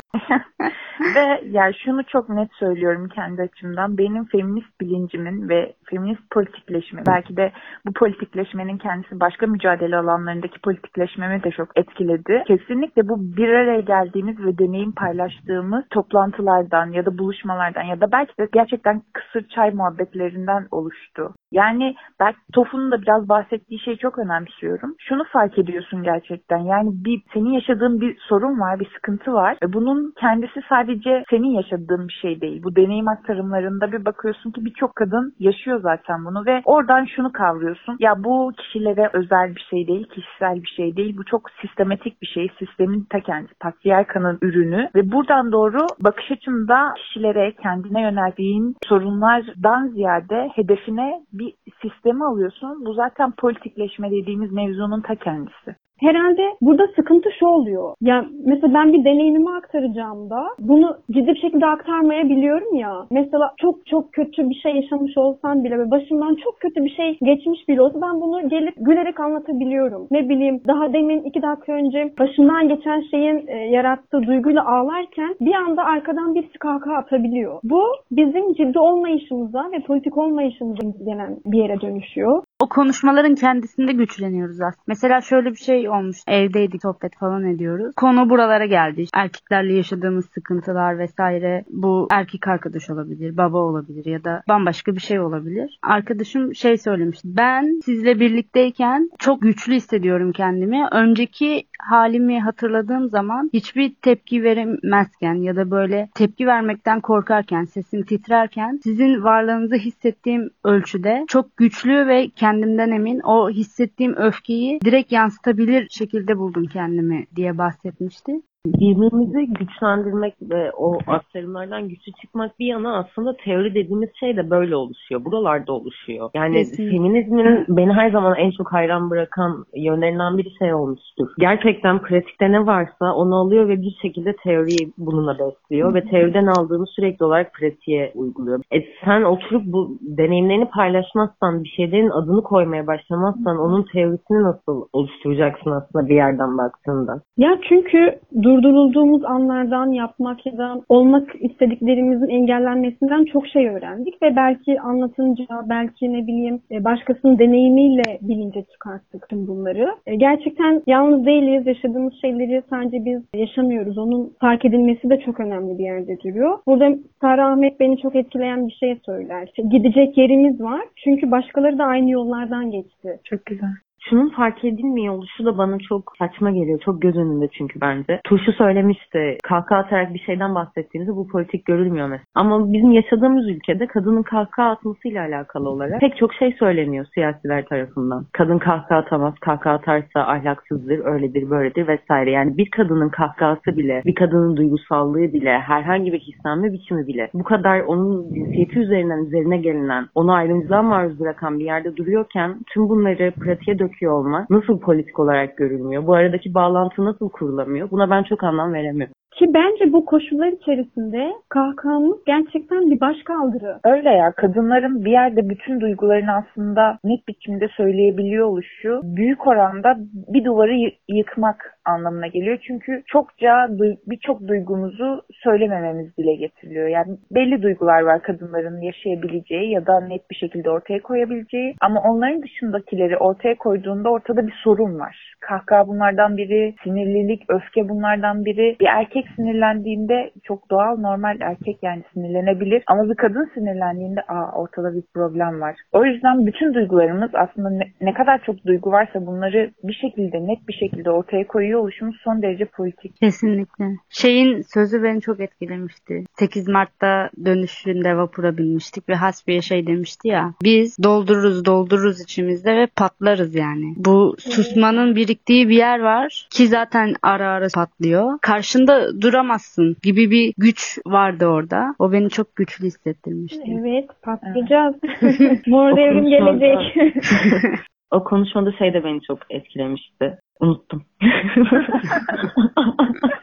Ve 1.16 1.42
yani 1.52 1.74
şunu 1.86 2.04
çok 2.04 2.30
net 2.30 2.50
söylüyorum 2.54 3.10
kendi 3.16 3.42
açımdan. 3.42 3.98
Benim 3.98 4.26
feminist 4.26 4.82
bilincimin 4.82 5.50
ve 5.50 5.74
feminist 5.90 6.32
politikleşme 6.32 7.04
belki 7.08 7.38
de 7.38 7.52
bu 7.88 7.94
politikleşmenin 7.94 8.78
kendisi 8.78 9.20
başka 9.20 9.48
mücadele 9.48 9.98
alanlarındaki 9.98 10.60
politikleşmemi 10.60 11.44
de 11.44 11.52
çok 11.52 11.70
etkiledi. 11.76 12.44
Kesinlikle 12.48 13.08
bu 13.10 13.38
bir 13.38 13.50
araya 13.50 13.80
geldiğimiz 13.80 14.46
ve 14.46 14.58
deneyim 14.58 14.92
paylaştığımız 14.92 15.84
toplantılardan 15.90 16.92
ya 16.92 17.06
da 17.06 17.18
buluşmalardan 17.18 17.84
ya 17.84 18.02
da 18.02 18.12
belki 18.12 18.38
de 18.40 18.48
gerçekten 18.54 19.02
kısır 19.14 19.48
çay 19.48 19.72
muhabbetlerinden 19.72 20.68
oluştu. 20.72 21.34
Yani 21.56 21.96
belki 22.20 22.38
Tofun'un 22.54 22.92
da 22.92 23.02
biraz 23.02 23.30
bahsettiği 23.30 23.80
şeyi 23.80 23.98
çok 23.98 24.20
önemsiyorum. 24.20 24.96
Şunu 25.00 25.24
fark 25.34 25.58
ediyorsun 25.58 26.04
gerçekten. 26.04 26.58
Yani 26.58 26.90
bir 27.06 27.22
senin 27.34 27.52
yaşadığın 27.52 28.02
bir 28.02 28.18
sorun 28.20 28.60
var, 28.60 28.80
bir 28.80 28.90
sıkıntı 28.96 29.34
var. 29.34 29.58
Ve 29.64 29.74
bunun 29.74 30.14
kendisi 30.20 30.62
sadece 30.70 31.24
senin 31.30 31.50
yaşadığın 31.50 32.08
bir 32.08 32.18
şey 32.22 32.42
değil. 32.42 32.64
Bu 32.64 32.76
deneyim 32.76 33.08
aktarımlarında 33.08 33.92
bir 33.92 34.06
bakıyorsun 34.06 34.52
ki 34.52 34.66
birçok 34.66 34.96
kadın 34.96 35.34
yaşıyor 35.40 35.80
zaten 35.82 36.26
bunu 36.26 36.46
ve 36.46 36.62
oradan 36.66 37.06
şunu 37.06 37.32
kavruyorsun. 37.32 37.98
Ya 38.00 38.24
bu 38.24 38.52
kişilere 38.58 39.10
özel 39.14 39.56
bir 39.56 39.66
şey 39.70 39.88
değil, 39.88 40.08
kişisel 40.08 40.56
bir 40.64 40.74
şey 40.78 40.96
değil. 40.96 41.18
Bu 41.18 41.26
çok 41.26 41.50
sistematik 41.62 42.22
bir 42.22 42.28
şey. 42.28 42.48
Sistemin 42.60 43.08
ta 43.10 43.20
kendisi, 43.20 43.54
patriarkanın 43.60 44.38
ürünü 44.42 44.90
ve 44.96 45.12
buradan 45.12 45.52
doğru 45.52 45.88
bakış 46.00 46.32
açımda 46.32 46.94
kişilere 46.98 47.54
kendine 47.64 48.02
yöneldiğin 48.02 48.76
sorunlardan 48.88 49.88
ziyade 49.88 50.50
hedefine 50.56 51.22
bir 51.34 51.45
sistemi 51.82 52.26
alıyorsun. 52.26 52.86
Bu 52.86 52.94
zaten 52.94 53.32
politikleşme 53.32 54.12
dediğimiz 54.12 54.52
mevzunun 54.52 55.02
ta 55.02 55.16
kendisi. 55.16 55.76
Herhalde 56.00 56.42
burada 56.62 56.88
sıkıntı 56.96 57.30
şu 57.40 57.46
oluyor. 57.46 57.94
Ya 58.02 58.26
mesela 58.46 58.74
ben 58.74 58.94
bir 58.94 59.06
deneyimimi 59.06 59.50
aktaracağım 59.50 60.30
da 60.30 60.48
bunu 60.60 60.98
ciddi 61.12 61.28
bir 61.28 61.40
şekilde 61.40 61.66
aktarmayabiliyorum 61.66 62.76
ya. 62.76 62.94
Mesela 63.12 63.54
çok 63.58 63.86
çok 63.86 64.14
kötü 64.14 64.50
bir 64.50 64.56
şey 64.56 64.76
yaşamış 64.76 65.18
olsam 65.18 65.64
bile 65.64 65.80
ve 65.80 65.92
başımdan 65.92 66.36
çok 66.36 66.60
kötü 66.60 66.84
bir 66.84 66.90
şey 66.90 67.18
geçmiş 67.24 67.70
bile 67.70 67.82
olsa 67.82 68.02
ben 68.02 68.22
bunu 68.22 68.50
gelip 68.50 68.74
gülerek 68.78 69.20
anlatabiliyorum. 69.20 70.08
Ne 70.12 70.30
bileyim 70.30 70.62
daha 70.68 70.94
demin 70.94 71.24
iki 71.24 71.42
dakika 71.42 71.74
önce 71.74 72.14
başımdan 72.20 72.68
geçen 72.68 73.02
şeyin 73.12 73.48
e, 73.48 73.58
yarattığı 73.58 74.24
duyguyla 74.24 74.66
ağlarken 74.66 75.36
bir 75.42 75.54
anda 75.54 75.84
arkadan 75.84 76.36
bir 76.36 76.48
kahkaha 76.60 76.96
atabiliyor. 76.96 77.60
Bu 77.64 77.82
bizim 78.12 78.54
ciddi 78.54 78.80
olmayışımıza 78.80 79.72
ve 79.72 79.80
politik 79.80 80.18
olmayışımıza 80.18 80.88
gelen 81.06 81.38
bir 81.46 81.58
yere 81.58 81.82
dönüşüyor. 81.82 82.44
O 82.60 82.70
konuşmaların 82.70 83.36
kendisinde 83.36 83.92
güçleniyoruz 83.92 84.62
aslında. 84.62 84.84
Mesela 84.88 85.22
şöyle 85.22 85.52
bir 85.52 85.56
şey 85.56 85.90
olmuş. 85.90 86.18
Evdeydik 86.28 86.82
sohbet 86.82 87.18
falan 87.18 87.44
ediyoruz. 87.44 87.96
Konu 87.96 88.30
buralara 88.30 88.66
geldi. 88.66 89.06
Erkeklerle 89.14 89.74
yaşadığımız 89.74 90.26
sıkıntılar 90.30 91.00
vesaire. 91.00 91.64
Bu 91.70 92.08
erkek 92.12 92.48
arkadaş 92.48 92.90
olabilir, 92.90 93.38
baba 93.38 93.58
olabilir 93.58 94.06
ya 94.06 94.24
da 94.24 94.44
bambaşka 94.48 94.96
bir 94.96 95.02
şey 95.02 95.20
olabilir. 95.20 95.80
Arkadaşım 95.84 96.56
şey 96.56 96.78
söylemiş. 96.78 97.20
Ben 97.26 97.80
sizle 97.86 98.20
birlikteyken 98.20 99.10
çok 99.20 99.42
güçlü 99.42 99.74
hissediyorum 99.74 100.32
kendimi. 100.32 100.88
Önceki 100.92 101.64
halimi 101.80 102.42
hatırladığım 102.42 103.10
zaman 103.10 103.50
hiçbir 103.54 103.94
tepki 104.02 104.44
veremezken 104.44 105.36
ya 105.36 105.56
da 105.56 105.72
böyle 105.72 106.10
tepki 106.16 106.48
vermekten 106.48 107.02
korkarken, 107.02 107.66
sesim 107.66 108.04
titrerken 108.04 108.80
sizin 108.84 109.24
varlığınızı 109.24 109.76
hissettiğim 109.76 110.50
ölçüde 110.64 111.26
çok 111.28 111.58
güçlü 111.58 112.08
ve 112.08 112.30
kendimden 112.46 112.92
emin 112.92 113.20
o 113.20 113.50
hissettiğim 113.50 114.16
öfkeyi 114.16 114.82
direkt 114.82 115.12
yansıtabilir 115.12 115.88
şekilde 115.90 116.38
buldum 116.38 116.66
kendimi 116.68 117.28
diye 117.36 117.58
bahsetmişti. 117.58 118.32
Birbirimizi 118.66 119.54
güçlendirmek 119.54 120.34
ve 120.42 120.72
o 120.72 120.98
aktarımlardan 121.08 121.90
güçlü 121.90 122.12
çıkmak 122.22 122.60
bir 122.60 122.66
yana 122.66 122.98
aslında 122.98 123.38
teori 123.38 123.76
dediğimiz 123.76 124.10
şey 124.20 124.38
de 124.38 124.50
böyle 124.50 124.76
oluşuyor. 124.76 125.26
Buralarda 125.26 125.74
oluşuyor. 125.74 126.30
Yani 126.34 126.56
Kesinlikle. 126.56 126.92
feminizmin 126.92 127.66
beni 127.70 127.94
her 127.94 128.12
zaman 128.12 128.36
en 128.36 128.52
çok 128.52 128.74
hayran 128.74 129.10
bırakan 129.10 129.66
yönlerinden 129.76 130.38
biri 130.38 130.50
şey 130.60 130.74
olmuştur. 130.74 131.28
Gerçekten 131.40 132.00
pratikte 132.00 132.52
ne 132.52 132.66
varsa 132.66 133.16
onu 133.16 133.36
alıyor 133.36 133.68
ve 133.68 133.82
bir 133.82 133.98
şekilde 134.02 134.36
teoriyi 134.44 134.92
bununla 134.98 135.38
besliyor 135.40 135.94
ve 135.94 136.04
teoriden 136.04 136.46
aldığını 136.46 136.86
sürekli 136.88 137.26
olarak 137.26 137.54
pratiğe 137.54 138.12
uyguluyor. 138.16 138.60
E 138.72 138.78
sen 139.06 139.24
oturup 139.24 139.64
bu 139.66 139.98
deneyimlerini 140.02 140.66
paylaşmazsan, 140.66 141.64
bir 141.64 141.70
şeylerin 141.70 142.10
adını 142.10 142.44
koymaya 142.44 142.88
başlamazsan 142.88 143.58
onun 143.58 143.84
teorisini 143.84 144.44
nasıl 144.44 144.86
oluşturacaksın 144.94 145.72
aslında 145.72 146.08
bir 146.10 146.16
yerden 146.16 146.58
baktığında? 146.58 147.22
Ya 147.38 147.60
çünkü 147.70 148.20
durdurulduğumuz 148.64 149.26
anlardan 149.26 149.92
yapmak 149.92 150.46
ya 150.46 150.58
da 150.58 150.82
olmak 150.90 151.36
istediklerimizin 151.40 152.28
engellenmesinden 152.28 153.26
çok 153.26 153.48
şey 153.48 153.68
öğrendik 153.68 154.22
ve 154.22 154.36
belki 154.36 154.82
anlatınca, 154.82 155.46
belki 155.70 156.14
ne 156.14 156.28
bileyim 156.28 156.60
e, 156.72 156.84
başkasının 156.84 157.40
deneyimiyle 157.40 158.20
bilince 158.22 158.64
çıkarttık 158.64 159.30
tüm 159.30 159.48
bunları. 159.48 159.88
E, 160.08 160.16
Gerçekten 160.16 160.82
yalnız 160.88 161.26
değiliz, 161.26 161.68
yaşadığımız 161.68 162.14
şeyleri 162.22 162.64
sadece 162.70 163.06
biz 163.06 163.22
yaşamıyoruz. 163.34 163.98
Onun 163.98 164.34
fark 164.42 164.66
edilmesi 164.66 165.10
de 165.10 165.20
çok 165.20 165.40
önemli 165.40 165.78
bir 165.80 165.84
yerde 165.84 166.20
duruyor. 166.24 166.58
Burada 166.68 166.98
Sara 167.22 167.52
Ahmet 167.52 167.80
beni 167.80 167.98
çok 167.98 168.16
etkileyen 168.16 168.68
bir 168.68 168.74
şey 168.74 168.98
söyler. 169.06 169.48
İşte 169.48 169.64
Gidecek 169.64 170.18
yerimiz 170.18 170.62
var 170.62 170.82
çünkü 171.04 171.32
başkaları 171.32 171.78
da 171.78 171.84
aynı 171.84 172.12
yollardan 172.12 172.72
geçti. 172.72 173.20
Çok 173.24 173.46
güzel. 173.46 173.76
Şunun 174.10 174.30
fark 174.30 174.64
edilmiyor 174.64 175.14
oluşu 175.14 175.46
da 175.46 175.58
bana 175.58 175.78
çok 175.90 176.14
saçma 176.20 176.52
geliyor. 176.52 176.80
Çok 176.80 177.02
göz 177.02 177.16
önünde 177.16 177.48
çünkü 177.58 177.82
bence. 177.82 178.22
Turşu 178.24 178.52
söylemişti. 178.52 179.38
Kahkaha 179.44 179.80
atarak 179.80 180.14
bir 180.14 180.20
şeyden 180.20 180.56
bahsettiğimizde 180.56 181.16
bu 181.16 181.28
politik 181.28 181.66
görülmüyor 181.66 182.08
mesela. 182.08 182.26
Ama 182.36 182.74
bizim 182.74 182.92
yaşadığımız 182.92 183.50
ülkede 183.50 183.88
kadının 183.88 184.24
kahkaha 184.24 184.70
atmasıyla 184.70 185.26
alakalı 185.26 185.70
olarak 185.70 186.00
pek 186.00 186.18
çok 186.18 186.34
şey 186.34 186.56
söyleniyor 186.60 187.06
siyasiler 187.14 187.66
tarafından. 187.66 188.26
Kadın 188.34 188.58
kahkaha 188.58 189.00
atamaz. 189.00 189.34
Kahkaha 189.42 189.74
atarsa 189.74 190.20
ahlaksızdır, 190.20 191.06
öyledir, 191.06 191.50
böyledir 191.50 191.88
vesaire. 191.88 192.32
Yani 192.32 192.58
bir 192.58 192.70
kadının 192.70 193.10
kahkahası 193.10 193.78
bile, 193.78 194.02
bir 194.06 194.16
kadının 194.16 194.58
duygusallığı 194.58 195.34
bile, 195.34 195.60
herhangi 195.60 196.14
bir 196.14 196.20
hislenme 196.20 196.74
biçimi 196.74 197.08
bile 197.08 197.30
bu 197.34 197.44
kadar 197.44 197.80
onun 197.80 198.34
cinsiyeti 198.34 198.80
üzerinden 198.80 199.26
üzerine 199.26 199.58
gelinen, 199.58 200.08
onu 200.16 200.34
ayrımcılığa 200.34 200.82
maruz 200.82 201.20
bırakan 201.20 201.60
bir 201.60 201.66
yerde 201.66 201.96
duruyorken 201.98 202.56
tüm 202.74 202.90
bunları 202.90 203.32
pratiğe 203.32 203.80
döküyor 203.96 204.14
olmak 204.14 204.50
nasıl 204.50 204.80
politik 204.80 205.20
olarak 205.20 205.58
görülmüyor? 205.58 206.08
Bu 206.08 206.14
aradaki 206.14 206.54
bağlantı 206.54 207.06
nasıl 207.06 207.30
kurulamıyor? 207.30 207.92
Buna 207.92 208.10
ben 208.10 208.24
çok 208.24 208.44
anlam 208.44 208.74
veremiyorum. 208.74 209.14
Ki 209.36 209.46
bence 209.54 209.94
bu 209.94 210.06
koşullar 210.06 210.48
içerisinde 210.48 211.34
kahkahamız 211.50 212.18
gerçekten 212.26 212.92
bir 212.92 213.00
başkaldırı. 213.00 213.80
Öyle 213.84 214.10
ya 214.10 214.32
kadınların 214.32 215.06
bir 215.06 215.12
yerde 215.12 215.50
bütün 215.50 215.82
duygularını 215.82 216.32
aslında 216.36 217.00
net 217.04 217.28
biçimde 217.28 217.68
söyleyebiliyor 217.68 218.48
oluşu 218.48 219.02
büyük 219.04 219.48
oranda 219.48 219.98
bir 220.34 220.46
duvarı 220.46 220.74
yı- 220.74 220.92
yıkmak 221.10 221.76
anlamına 221.86 222.28
geliyor. 222.28 222.58
Çünkü 222.68 223.04
çokça 223.08 223.68
birçok 224.08 224.48
duygumuzu 224.48 225.22
söylemememiz 225.44 226.18
dile 226.18 226.36
getiriliyor. 226.36 226.88
Yani 226.88 227.18
belli 227.32 227.62
duygular 227.62 228.02
var 228.02 228.22
kadınların 228.22 228.82
yaşayabileceği 228.82 229.72
ya 229.72 229.86
da 229.86 230.00
net 230.02 230.32
bir 230.32 230.36
şekilde 230.36 230.70
ortaya 230.70 231.02
koyabileceği 231.02 231.76
ama 231.82 232.02
onların 232.02 232.42
dışındakileri 232.44 233.18
ortaya 233.18 233.56
koyduğunda 233.56 234.10
ortada 234.10 234.48
bir 234.48 234.56
sorun 234.64 235.00
var. 235.00 235.35
Kahkaha 235.48 235.88
bunlardan 235.88 236.38
biri, 236.38 236.76
sinirlilik, 236.84 237.44
öfke 237.50 237.90
bunlardan 237.90 238.46
biri. 238.46 238.76
Bir 238.80 238.86
erkek 238.86 239.26
sinirlendiğinde 239.36 240.32
çok 240.44 240.70
doğal, 240.72 240.98
normal 240.98 241.38
erkek 241.42 241.78
yani 241.82 242.04
sinirlenebilir. 242.14 242.84
Ama 242.88 243.10
bir 243.10 243.16
kadın 243.16 243.52
sinirlendiğinde 243.54 244.22
aa 244.22 244.52
ortada 244.62 244.94
bir 244.94 245.04
problem 245.14 245.62
var. 245.62 245.76
O 245.92 246.06
yüzden 246.06 246.46
bütün 246.46 246.74
duygularımız 246.74 247.32
aslında 247.34 247.70
ne, 247.70 247.84
ne 248.02 248.14
kadar 248.14 248.42
çok 248.46 248.66
duygu 248.66 248.92
varsa 248.92 249.26
bunları 249.26 249.72
bir 249.84 249.94
şekilde 249.94 250.48
net 250.48 250.68
bir 250.68 250.74
şekilde 250.74 251.12
ortaya 251.12 251.48
koyuyor 251.48 251.80
oluşumuz 251.80 252.16
son 252.24 252.42
derece 252.42 252.66
politik. 252.66 253.16
Kesinlikle. 253.16 253.86
Şeyin 254.10 254.62
sözü 254.62 255.04
beni 255.04 255.22
çok 255.22 255.40
etkilemişti. 255.40 256.24
8 256.40 256.68
Mart'ta 256.68 257.30
dönüşünde 257.46 258.18
vapura 258.18 258.58
binmiştik 258.58 259.10
ve 259.10 259.16
Hasbiye 259.16 259.62
şey 259.62 259.88
demişti 259.88 260.28
ya. 260.28 260.54
Biz 260.64 260.98
doldururuz 261.04 261.66
doldururuz 261.66 262.22
içimizde 262.22 262.76
ve 262.76 262.88
patlarız 262.96 263.56
yani. 263.56 263.94
Bu 263.98 264.36
susmanın 264.40 265.16
biriktiği 265.36 265.70
bir 265.70 265.76
yer 265.76 266.00
var 266.00 266.48
ki 266.52 266.68
zaten 266.68 267.14
ara 267.22 267.50
ara 267.50 267.68
patlıyor. 267.76 268.40
Karşında 268.42 269.22
duramazsın 269.22 269.98
gibi 270.04 270.32
bir 270.32 270.54
güç 270.58 270.98
vardı 271.08 271.46
orada. 271.48 271.96
O 272.00 272.12
beni 272.12 272.30
çok 272.30 272.56
güçlü 272.56 272.86
hissettirmişti. 272.86 273.64
Evet, 273.80 274.10
patlayacağız. 274.24 274.96
Mor 275.68 275.92
O 275.92 275.98
devrim 275.98 276.26
gelecek. 276.26 276.96
O 278.12 278.24
konuşmada 278.24 278.72
şey 278.72 278.94
de 278.94 279.04
beni 279.04 279.22
çok 279.22 279.40
etkilemişti. 279.50 280.38
Unuttum. 280.60 281.04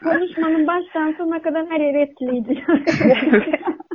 Konuşmanın 0.03 0.67
baştan 0.67 1.15
sona 1.17 1.41
kadar 1.41 1.65
her 1.69 1.79
yeri 1.79 2.01
etkileyici. 2.01 2.63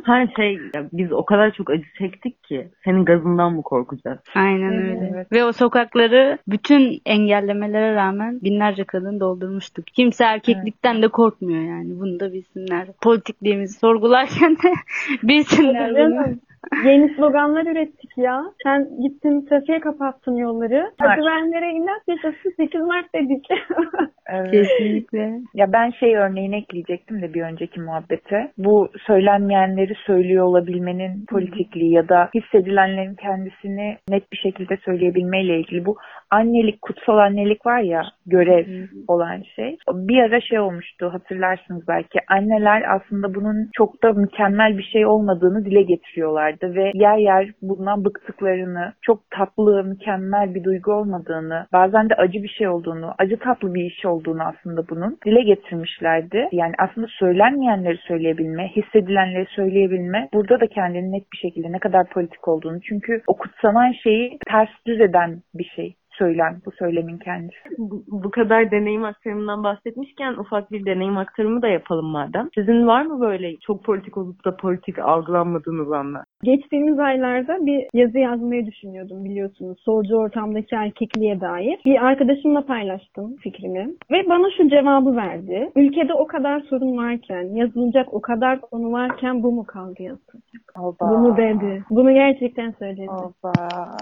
Sen 0.09 0.29
şey 0.37 0.53
ya 0.75 0.89
biz 0.93 1.13
o 1.13 1.25
kadar 1.25 1.51
çok 1.51 1.71
acı 1.71 1.85
çektik 1.99 2.45
ki 2.45 2.69
senin 2.85 3.05
gazından 3.05 3.53
mı 3.53 3.63
korkacağız? 3.63 4.19
Aynen 4.35 4.73
Evet. 4.73 5.03
öyle. 5.03 5.27
Ve 5.33 5.45
o 5.45 5.53
sokakları 5.53 6.39
bütün 6.47 7.01
engellemelere 7.07 7.95
rağmen 7.95 8.41
binlerce 8.43 8.85
kadın 8.85 9.21
doldurmuştuk. 9.21 9.87
Kimse 9.87 10.25
erkeklikten 10.25 11.03
de 11.03 11.09
korkmuyor 11.09 11.63
yani. 11.63 12.01
Bunu 12.01 12.21
da 12.21 12.33
bilsinler. 12.33 12.89
Politikliğimizi 13.03 13.79
sorgularken 13.79 14.57
de 14.57 14.73
bilsinler 15.23 15.95
bunu. 15.95 16.39
Yeni 16.85 17.15
sloganlar 17.15 17.67
ürettik 17.67 18.11
ya. 18.17 18.45
Sen 18.63 18.89
gittin 19.03 19.47
trafiğe 19.47 19.81
kapattın 19.81 20.37
yolları. 20.37 20.93
Acıvenlere 20.99 21.71
inat 21.71 22.03
yaşasın 22.09 22.55
8 22.57 22.81
Mart 22.81 23.15
dedik. 23.15 23.47
Evet. 24.31 24.51
Kesinlikle. 24.51 25.41
Ya 25.55 25.73
ben 25.73 25.91
şey 25.91 26.17
örneğini 26.17 26.57
ekleyecektim 26.57 27.23
de 27.23 27.35
bir 27.35 27.43
önceki 27.43 27.81
muhabbete. 27.81 28.53
Bu 28.59 28.89
söylenmeyenleri 29.07 29.95
söylüyor 30.07 30.45
olabilmenin 30.45 31.27
politikliği 31.27 31.93
ya 31.93 32.09
da 32.09 32.31
hissedilenlerin 32.35 33.15
kendisini 33.15 33.97
net 34.09 34.33
bir 34.33 34.37
şekilde 34.37 34.77
söyleyebilmeyle 34.85 35.59
ilgili 35.59 35.87
bu 35.87 35.97
annelik, 36.31 36.83
kutsal 36.83 37.19
annelik 37.19 37.67
var 37.67 37.81
ya 37.81 38.03
görev 38.27 38.67
olan 39.09 39.43
şey. 39.57 39.77
Bir 39.89 40.23
ara 40.23 40.41
şey 40.41 40.61
olmuştu 40.61 41.13
hatırlarsınız 41.13 41.89
belki. 41.89 42.19
Anneler 42.29 42.83
aslında 42.97 43.35
bunun 43.35 43.69
çok 43.73 44.03
da 44.03 44.13
mükemmel 44.13 44.79
bir 44.79 44.83
şey 44.83 45.07
olmadığını 45.07 45.65
dile 45.65 45.83
getiriyorlardı 45.83 46.75
ve 46.75 46.91
yer 46.95 47.19
yer 47.19 47.51
bundan 47.63 48.05
bıktıklarını, 48.05 48.93
çok 49.03 49.31
tatlı, 49.31 49.85
mükemmel 49.85 50.55
bir 50.55 50.65
duygu 50.65 50.93
olmadığını, 50.93 51.67
bazen 51.73 52.11
de 52.11 52.15
acı 52.15 52.43
bir 52.43 52.49
şey 52.49 52.69
olduğunu, 52.69 53.15
acı 53.19 53.39
tatlı 53.39 53.75
bir 53.75 53.85
iş 53.85 54.07
olduğunu 54.07 54.43
aslında 54.43 54.89
bunun 54.89 55.19
dile 55.27 55.43
getirmişlerdi. 55.43 56.49
Yani 56.53 56.73
aslında 56.79 57.07
söylenmeyenleri 57.11 57.97
söyleyebilme, 57.97 58.69
hissedilenleri 58.77 59.47
söyleyebilme 59.47 60.29
burada 60.33 60.61
da 60.61 60.67
kendini 60.67 61.13
net 61.13 61.33
bir 61.33 61.39
şekilde 61.39 61.73
ne 61.73 61.79
kadar 61.79 62.09
politik 62.09 62.49
olduğunu. 62.49 62.81
Çünkü 62.81 63.23
o 63.27 63.37
kutsanan 63.37 63.93
şeyi 63.93 64.39
ters 64.49 64.71
düz 64.87 65.01
eden 65.01 65.43
bir 65.55 65.65
şey 65.77 65.95
söylem, 66.19 66.61
bu 66.67 66.71
söylemin 66.71 67.19
kendisi. 67.19 67.69
Bu, 67.79 68.03
bu 68.09 68.31
kadar 68.31 68.71
deneyim 68.71 69.05
aktarımından 69.05 69.65
bahsetmişken 69.65 70.33
ufak 70.33 70.73
bir 70.73 70.87
deneyim 70.87 71.17
aktarımı 71.17 71.63
da 71.63 71.69
yapalım 71.69 72.07
madem. 72.07 72.49
Sizin 72.55 72.87
var 72.87 73.03
mı 73.03 73.21
böyle 73.21 73.57
çok 73.57 73.85
politik 73.85 74.17
olup 74.17 74.45
da 74.45 74.57
politik 74.57 74.99
algılanmadığınız 74.99 75.93
anlar? 75.93 76.25
Geçtiğimiz 76.43 76.99
aylarda 76.99 77.67
bir 77.67 77.87
yazı 77.95 78.19
yazmayı 78.19 78.67
düşünüyordum 78.67 79.25
biliyorsunuz. 79.25 79.79
Solcu 79.85 80.17
ortamdaki 80.17 80.75
erkekliğe 80.75 81.41
dair. 81.41 81.79
Bir 81.85 82.07
arkadaşımla 82.07 82.67
paylaştım 82.67 83.37
fikrimi. 83.37 83.89
Ve 84.11 84.29
bana 84.29 84.51
şu 84.57 84.69
cevabı 84.69 85.17
verdi. 85.17 85.71
Ülkede 85.77 86.15
o 86.15 86.27
kadar 86.27 86.61
sorun 86.61 86.97
varken, 86.97 87.55
yazılacak 87.55 88.15
o 88.15 88.21
kadar 88.21 88.61
konu 88.61 88.93
varken 88.93 89.43
bu 89.43 89.53
mu 89.53 89.65
kaldı 89.67 90.03
yazılacak? 90.03 90.63
Oba. 90.79 91.11
Bunu 91.11 91.37
dedi. 91.37 91.85
Bunu 91.91 92.15
gerçekten 92.15 92.75
söyledi. 92.79 93.11
Oba. 93.11 93.53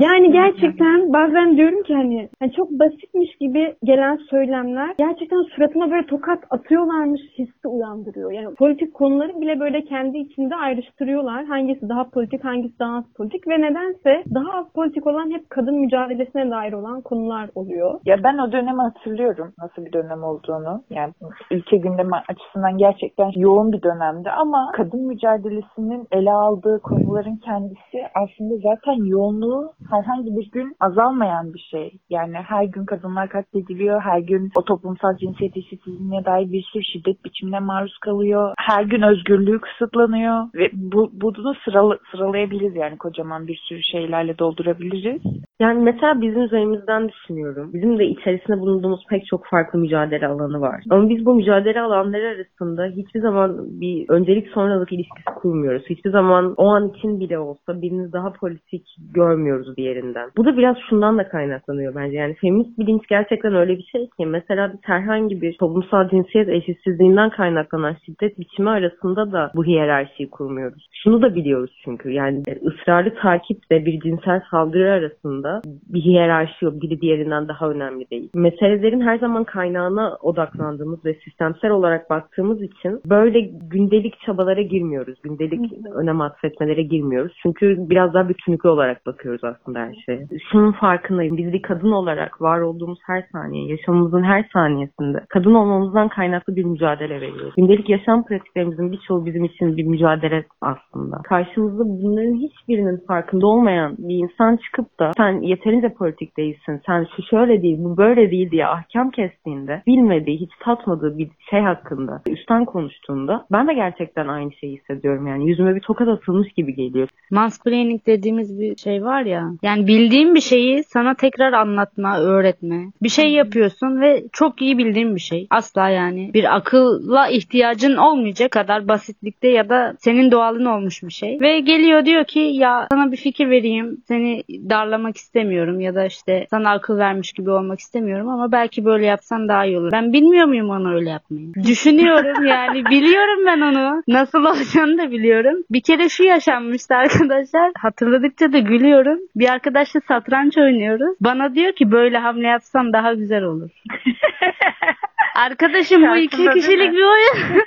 Yani 0.00 0.32
gerçekten 0.32 1.12
bazen 1.12 1.56
diyorum 1.56 1.82
ki 1.82 1.94
hani, 1.94 2.28
hani 2.40 2.52
çok 2.52 2.70
basitmiş 2.70 3.36
gibi 3.40 3.74
gelen 3.84 4.16
söylemler 4.30 4.94
gerçekten 4.98 5.42
suratıma 5.42 5.90
böyle 5.90 6.06
tokat 6.06 6.38
atıyorlarmış 6.50 7.20
hissi 7.38 7.68
uyandırıyor. 7.68 8.32
Yani 8.32 8.54
politik 8.54 8.94
konuları 8.94 9.40
bile 9.40 9.60
böyle 9.60 9.84
kendi 9.84 10.18
içinde 10.18 10.56
ayrıştırıyorlar. 10.56 11.44
Hangisi 11.44 11.88
daha 11.88 12.04
politik, 12.04 12.44
hangisi 12.44 12.78
daha 12.78 12.96
az 12.96 13.04
politik 13.16 13.48
ve 13.48 13.60
nedense 13.60 14.24
daha 14.34 14.58
az 14.58 14.66
politik 14.74 15.06
olan 15.06 15.30
hep 15.30 15.50
kadın 15.50 15.80
mücadelesine 15.80 16.50
dair 16.50 16.72
olan 16.72 17.00
konular 17.00 17.50
oluyor. 17.54 18.00
Ya 18.04 18.16
ben 18.24 18.38
o 18.38 18.52
dönemi 18.52 18.82
hatırlıyorum 18.82 19.52
nasıl 19.58 19.84
bir 19.84 19.92
dönem 19.92 20.22
olduğunu. 20.22 20.82
Yani 20.90 21.12
ülke 21.50 21.76
gündemi 21.76 22.16
açısından 22.28 22.78
gerçekten 22.78 23.30
yoğun 23.36 23.72
bir 23.72 23.82
dönemdi 23.82 24.30
ama 24.30 24.72
kadın 24.76 25.06
mücadelesinin 25.06 26.06
ele 26.12 26.32
aldığı 26.32 26.80
konuların 26.82 27.36
kendisi 27.36 27.98
aslında 28.14 28.54
zaten 28.56 29.04
yoğunluğu 29.04 29.72
herhangi 29.90 30.36
bir 30.36 30.50
gün 30.50 30.76
azalmayan 30.80 31.54
bir 31.54 31.66
şey. 31.70 31.98
Yani 32.10 32.36
her 32.36 32.64
gün 32.64 32.84
kadınlar 32.84 33.28
katlediliyor, 33.28 34.00
her 34.00 34.18
gün 34.18 34.50
o 34.56 34.64
toplumsal 34.64 35.16
cinsiyet 35.16 35.56
eşitsizliğine 35.56 36.24
dair 36.24 36.52
bir 36.52 36.62
sürü 36.62 36.84
şiddet 36.84 37.24
biçimine 37.24 37.60
maruz 37.60 37.98
kalıyor. 37.98 38.54
Her 38.58 38.84
gün 38.84 39.02
özgürlüğü 39.02 39.60
kısıtlanıyor 39.60 40.48
ve 40.54 40.70
bu, 40.72 41.10
bunu 41.12 41.54
sıralı, 41.64 41.98
sıralayabiliriz 42.10 42.76
yani 42.76 42.98
kocaman 42.98 43.46
bir 43.46 43.56
sürü 43.68 43.82
şeylerle 43.82 44.38
doldurabiliriz. 44.38 45.22
Yani 45.62 45.82
mesela 45.82 46.20
bizim 46.20 46.42
üzerimizden 46.42 47.08
düşünüyorum. 47.08 47.70
Bizim 47.74 47.98
de 47.98 48.06
içerisinde 48.06 48.60
bulunduğumuz 48.60 49.00
pek 49.08 49.26
çok 49.26 49.46
farklı 49.46 49.78
mücadele 49.78 50.26
alanı 50.26 50.60
var. 50.60 50.84
Ama 50.90 51.08
biz 51.08 51.26
bu 51.26 51.34
mücadele 51.34 51.80
alanları 51.80 52.28
arasında 52.28 52.86
hiçbir 52.86 53.20
zaman 53.20 53.80
bir 53.80 54.08
öncelik 54.08 54.48
sonralık 54.48 54.92
ilişkisi 54.92 55.24
kurmuyoruz. 55.36 55.82
Hiçbir 55.90 56.10
zaman 56.10 56.54
o 56.56 56.66
an 56.66 56.88
için 56.88 57.20
bile 57.20 57.38
olsa 57.38 57.82
birini 57.82 58.12
daha 58.12 58.32
politik 58.32 58.86
görmüyoruz 59.14 59.76
diğerinden. 59.76 60.30
Bu 60.36 60.44
da 60.44 60.56
biraz 60.56 60.76
şundan 60.88 61.18
da 61.18 61.28
kaynaklanıyor 61.28 61.94
bence. 61.94 62.16
Yani 62.16 62.34
feminist 62.34 62.78
bilinç 62.78 63.02
gerçekten 63.08 63.54
öyle 63.54 63.78
bir 63.78 63.88
şey 63.92 64.06
ki 64.06 64.26
mesela 64.26 64.72
biz 64.72 64.80
herhangi 64.82 65.42
bir 65.42 65.56
toplumsal 65.58 66.08
cinsiyet 66.08 66.48
eşitsizliğinden 66.48 67.30
kaynaklanan 67.30 67.96
şiddet 68.06 68.38
biçimi 68.38 68.70
arasında 68.70 69.32
da 69.32 69.50
bu 69.54 69.64
hiyerarşiyi 69.64 70.30
kurmuyoruz. 70.30 70.88
Şunu 70.92 71.22
da 71.22 71.34
biliyoruz 71.34 71.80
çünkü 71.84 72.10
yani 72.10 72.42
ısrarlı 72.66 73.14
takiple 73.14 73.86
bir 73.86 74.00
cinsel 74.00 74.40
saldırı 74.50 74.92
arasında 74.92 75.51
bir 75.64 76.00
hiyerarşi 76.00 76.64
yok. 76.64 76.82
Biri 76.82 77.00
diğerinden 77.00 77.48
daha 77.48 77.70
önemli 77.70 78.10
değil. 78.10 78.30
Meselelerin 78.34 79.00
her 79.00 79.18
zaman 79.18 79.44
kaynağına 79.44 80.16
odaklandığımız 80.22 81.04
ve 81.04 81.14
sistemsel 81.14 81.70
olarak 81.70 82.10
baktığımız 82.10 82.62
için 82.62 83.00
böyle 83.06 83.40
gündelik 83.70 84.20
çabalara 84.26 84.62
girmiyoruz. 84.62 85.18
Gündelik 85.22 85.72
önem 85.94 86.20
atfetmelere 86.20 86.82
girmiyoruz. 86.82 87.32
Çünkü 87.42 87.76
biraz 87.78 88.14
daha 88.14 88.28
bütünlüklü 88.28 88.68
olarak 88.68 89.06
bakıyoruz 89.06 89.44
aslında 89.44 89.78
her 89.78 89.94
şeye. 90.06 90.26
Şunun 90.52 90.72
farkındayım. 90.72 91.36
Biz 91.36 91.52
bir 91.52 91.62
kadın 91.62 91.92
olarak 91.92 92.42
var 92.42 92.60
olduğumuz 92.60 92.98
her 93.06 93.24
saniye, 93.32 93.70
yaşamımızın 93.70 94.22
her 94.22 94.48
saniyesinde 94.52 95.24
kadın 95.28 95.54
olmamızdan 95.54 96.08
kaynaklı 96.08 96.56
bir 96.56 96.64
mücadele 96.64 97.20
veriyoruz. 97.20 97.54
Gündelik 97.56 97.88
yaşam 97.88 98.24
pratiklerimizin 98.24 98.92
birçoğu 98.92 99.26
bizim 99.26 99.44
için 99.44 99.76
bir 99.76 99.84
mücadele 99.84 100.44
aslında. 100.60 101.16
Karşımızda 101.24 101.84
bunların 101.84 102.34
hiçbirinin 102.34 103.06
farkında 103.06 103.46
olmayan 103.46 103.94
bir 103.98 104.14
insan 104.14 104.56
çıkıp 104.56 105.00
da 105.00 105.10
sen 105.16 105.31
yeterince 105.40 105.88
politik 105.88 106.36
değilsin, 106.36 106.80
sen 106.86 107.06
şu 107.16 107.22
şöyle 107.22 107.62
değil, 107.62 107.76
bu 107.78 107.96
böyle 107.96 108.30
değil 108.30 108.50
diye 108.50 108.66
ahkam 108.66 109.10
kestiğinde, 109.10 109.82
bilmediği, 109.86 110.40
hiç 110.40 110.50
tatmadığı 110.60 111.18
bir 111.18 111.28
şey 111.50 111.60
hakkında 111.60 112.22
üstten 112.26 112.64
konuştuğunda 112.64 113.46
ben 113.52 113.68
de 113.68 113.74
gerçekten 113.74 114.28
aynı 114.28 114.52
şeyi 114.52 114.76
hissediyorum. 114.76 115.26
Yani 115.26 115.48
yüzüme 115.48 115.74
bir 115.74 115.80
tokat 115.80 116.08
atılmış 116.08 116.52
gibi 116.52 116.74
geliyor. 116.74 117.08
Mansplaining 117.30 118.06
dediğimiz 118.06 118.60
bir 118.60 118.76
şey 118.76 119.04
var 119.04 119.22
ya. 119.22 119.50
Yani 119.62 119.86
bildiğin 119.86 120.34
bir 120.34 120.40
şeyi 120.40 120.84
sana 120.84 121.14
tekrar 121.14 121.52
anlatma, 121.52 122.20
öğretme. 122.20 122.84
Bir 123.02 123.08
şey 123.08 123.32
yapıyorsun 123.32 124.00
ve 124.00 124.24
çok 124.32 124.62
iyi 124.62 124.78
bildiğin 124.78 125.14
bir 125.14 125.20
şey. 125.20 125.46
Asla 125.50 125.88
yani 125.88 126.30
bir 126.34 126.56
akılla 126.56 127.28
ihtiyacın 127.28 127.96
olmayacak 127.96 128.50
kadar 128.50 128.88
basitlikte 128.88 129.48
ya 129.48 129.68
da 129.68 129.94
senin 129.98 130.30
doğalın 130.30 130.64
olmuş 130.64 131.02
bir 131.02 131.12
şey. 131.12 131.40
Ve 131.40 131.60
geliyor 131.60 132.04
diyor 132.04 132.24
ki 132.24 132.38
ya 132.38 132.86
sana 132.90 133.12
bir 133.12 133.16
fikir 133.16 133.50
vereyim. 133.50 133.96
Seni 134.08 134.42
darlamak 134.48 135.16
istemiyorum 135.22 135.80
ya 135.80 135.94
da 135.94 136.04
işte 136.06 136.46
sana 136.50 136.70
akıl 136.70 136.98
vermiş 136.98 137.32
gibi 137.32 137.50
olmak 137.50 137.80
istemiyorum 137.80 138.28
ama 138.28 138.52
belki 138.52 138.84
böyle 138.84 139.06
yapsan 139.06 139.48
daha 139.48 139.64
iyi 139.64 139.78
olur. 139.78 139.92
Ben 139.92 140.12
bilmiyor 140.12 140.46
muyum 140.46 140.70
onu 140.70 140.94
öyle 140.94 141.10
yapmayı? 141.10 141.54
Düşünüyorum 141.68 142.46
yani 142.46 142.84
biliyorum 142.84 143.46
ben 143.46 143.60
onu. 143.60 144.02
Nasıl 144.08 144.44
olacağını 144.44 144.98
da 144.98 145.10
biliyorum. 145.10 145.62
Bir 145.70 145.80
kere 145.80 146.08
şu 146.08 146.24
yaşanmıştı 146.24 146.94
arkadaşlar. 146.94 147.72
Hatırladıkça 147.78 148.52
da 148.52 148.58
gülüyorum. 148.58 149.18
Bir 149.36 149.48
arkadaşla 149.48 150.00
satranç 150.08 150.58
oynuyoruz. 150.58 151.16
Bana 151.20 151.54
diyor 151.54 151.72
ki 151.72 151.90
böyle 151.92 152.18
hamle 152.18 152.48
yapsam 152.48 152.92
daha 152.92 153.14
güzel 153.14 153.42
olur. 153.42 153.70
Arkadaşım 155.34 156.02
bu 156.02 156.16
iki 156.16 156.50
kişilik 156.50 156.90
mi? 156.90 156.96
bir 156.96 157.04
oyun. 157.04 157.62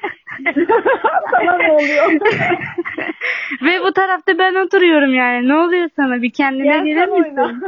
Sana 1.31 1.57
ne 1.57 1.71
oluyor? 1.71 2.11
Ve 3.61 3.83
bu 3.83 3.93
tarafta 3.93 4.37
ben 4.37 4.55
oturuyorum 4.55 5.13
yani. 5.13 5.47
Ne 5.47 5.55
oluyor 5.55 5.89
sana? 5.95 6.21
Bir 6.21 6.31
kendine 6.31 6.63
Gel 6.63 6.85
gelir 6.85 7.07
misin? 7.07 7.35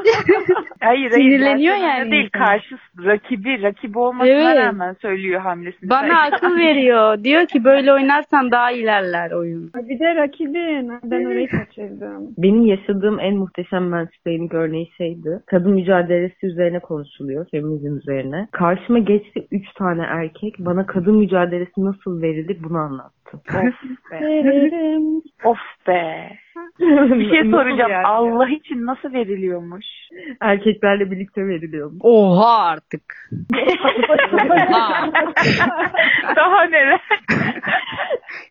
Hayır, 0.79 1.11
hayır. 1.11 1.11
Sinirleniyor 1.11 1.75
yani 1.75 2.11
Değil. 2.11 2.25
insan. 2.25 2.45
Karşı 2.47 2.75
rakibi, 3.05 3.61
rakibi 3.61 3.99
olmasına 3.99 4.53
Evet. 4.53 4.57
rağmen 4.57 4.95
söylüyor 5.01 5.41
hamlesini. 5.41 5.89
Bana 5.89 6.21
akıl 6.21 6.57
veriyor. 6.57 7.23
Diyor 7.23 7.45
ki 7.45 7.63
böyle 7.63 7.93
oynarsan 7.93 8.51
daha 8.51 8.71
ilerler 8.71 9.31
oyun. 9.31 9.71
Bir 9.75 9.99
de 9.99 10.15
rakibin. 10.15 10.91
Ben 11.03 11.25
orayı 11.25 11.47
kaçırdım. 11.49 12.33
Benim 12.37 12.65
yaşadığım 12.65 13.19
en 13.19 13.35
muhteşem 13.35 13.83
mansplaining 13.83 14.53
örneği 14.53 14.89
şeydi. 14.97 15.39
Kadın 15.45 15.71
mücadelesi 15.71 16.45
üzerine 16.45 16.79
konuşuluyor. 16.79 17.45
Feminizm 17.51 17.97
üzerine. 17.97 18.47
Karşıma 18.51 18.99
geçti 18.99 19.47
üç 19.51 19.73
tane 19.73 20.03
erkek. 20.03 20.55
Bana 20.59 20.85
kadın 20.85 21.17
mücadelesi 21.17 21.71
nasıl 21.77 22.21
verilir 22.21 22.57
bunu 22.63 22.77
anlattı. 22.77 23.37
Of 23.37 24.11
be. 24.11 24.19
Veririm. 25.17 25.45
of 25.45 25.57
be. 25.85 26.46
Bir 27.19 27.29
şey 27.29 27.51
soracağım. 27.51 27.91
yani? 27.91 28.05
Allah 28.05 28.49
için 28.49 28.85
nasıl 28.85 29.13
veriliyormuş? 29.13 29.85
Erkeklerle 30.41 31.11
birlikte 31.11 31.47
veriliyor. 31.47 31.91
Oha 32.01 32.57
artık. 32.57 33.29
Oha. 34.33 35.11
Daha 36.35 36.63
neler? 36.63 37.01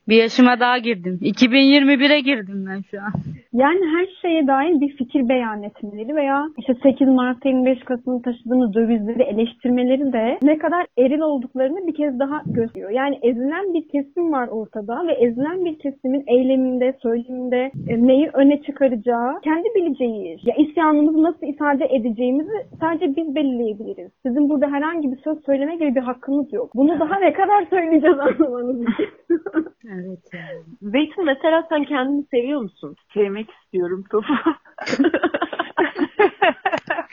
Bir 0.09 0.17
yaşıma 0.17 0.61
daha 0.61 0.79
girdim. 0.79 1.19
2021'e 1.23 2.21
girdim 2.21 2.65
ben 2.69 2.83
şu 2.91 3.01
an. 3.01 3.13
Yani 3.53 3.81
her 3.97 4.07
şeye 4.23 4.47
dair 4.47 4.81
bir 4.81 4.97
fikir 4.97 5.29
beyan 5.29 5.63
etmeleri 5.63 6.17
veya 6.17 6.47
işte 6.59 6.75
8 6.83 7.09
Mart 7.09 7.45
25 7.45 7.85
Kasım'ın 7.85 8.23
taşıdığımız 8.23 8.75
dövizleri 8.75 9.23
eleştirmeleri 9.23 10.13
de 10.13 10.39
ne 10.43 10.59
kadar 10.59 10.87
eril 10.99 11.21
olduklarını 11.21 11.87
bir 11.87 11.95
kez 11.95 12.19
daha 12.19 12.43
gösteriyor. 12.47 12.91
Yani 12.91 13.19
ezilen 13.23 13.75
bir 13.75 13.89
kesim 13.89 14.33
var 14.33 14.49
ortada 14.49 15.07
ve 15.07 15.13
ezilen 15.13 15.65
bir 15.65 15.79
kesimin 15.79 16.25
eyleminde, 16.27 16.95
söyleminde 17.03 17.71
e, 17.89 17.96
neyi 17.97 18.31
öne 18.35 18.63
çıkaracağı 18.63 19.41
kendi 19.41 19.69
bileceği 19.75 20.35
iş. 20.35 20.45
Ya 20.47 20.55
isyanımızı 20.55 21.23
nasıl 21.23 21.47
ifade 21.47 21.85
edeceğimizi 21.85 22.67
sadece 22.81 23.17
biz 23.17 23.35
belirleyebiliriz. 23.35 24.11
Sizin 24.27 24.49
burada 24.49 24.67
herhangi 24.67 25.13
bir 25.13 25.17
söz 25.17 25.45
söyleme 25.47 25.77
gibi 25.77 25.95
bir 25.95 26.01
hakkınız 26.01 26.53
yok. 26.53 26.71
Bunu 26.75 27.01
daha 27.01 27.19
ne 27.19 27.33
kadar 27.33 27.67
söyleyeceğiz 27.71 28.19
anlamanız 28.19 28.83
için. 28.83 29.09
Evet. 29.93 30.19
Zeytin 30.83 31.25
mesela 31.25 31.67
sen 31.69 31.85
kendini 31.85 32.25
seviyor 32.25 32.61
musun? 32.61 32.97
Sevmek 33.15 33.51
istiyorum 33.51 34.05
topu. 34.11 34.27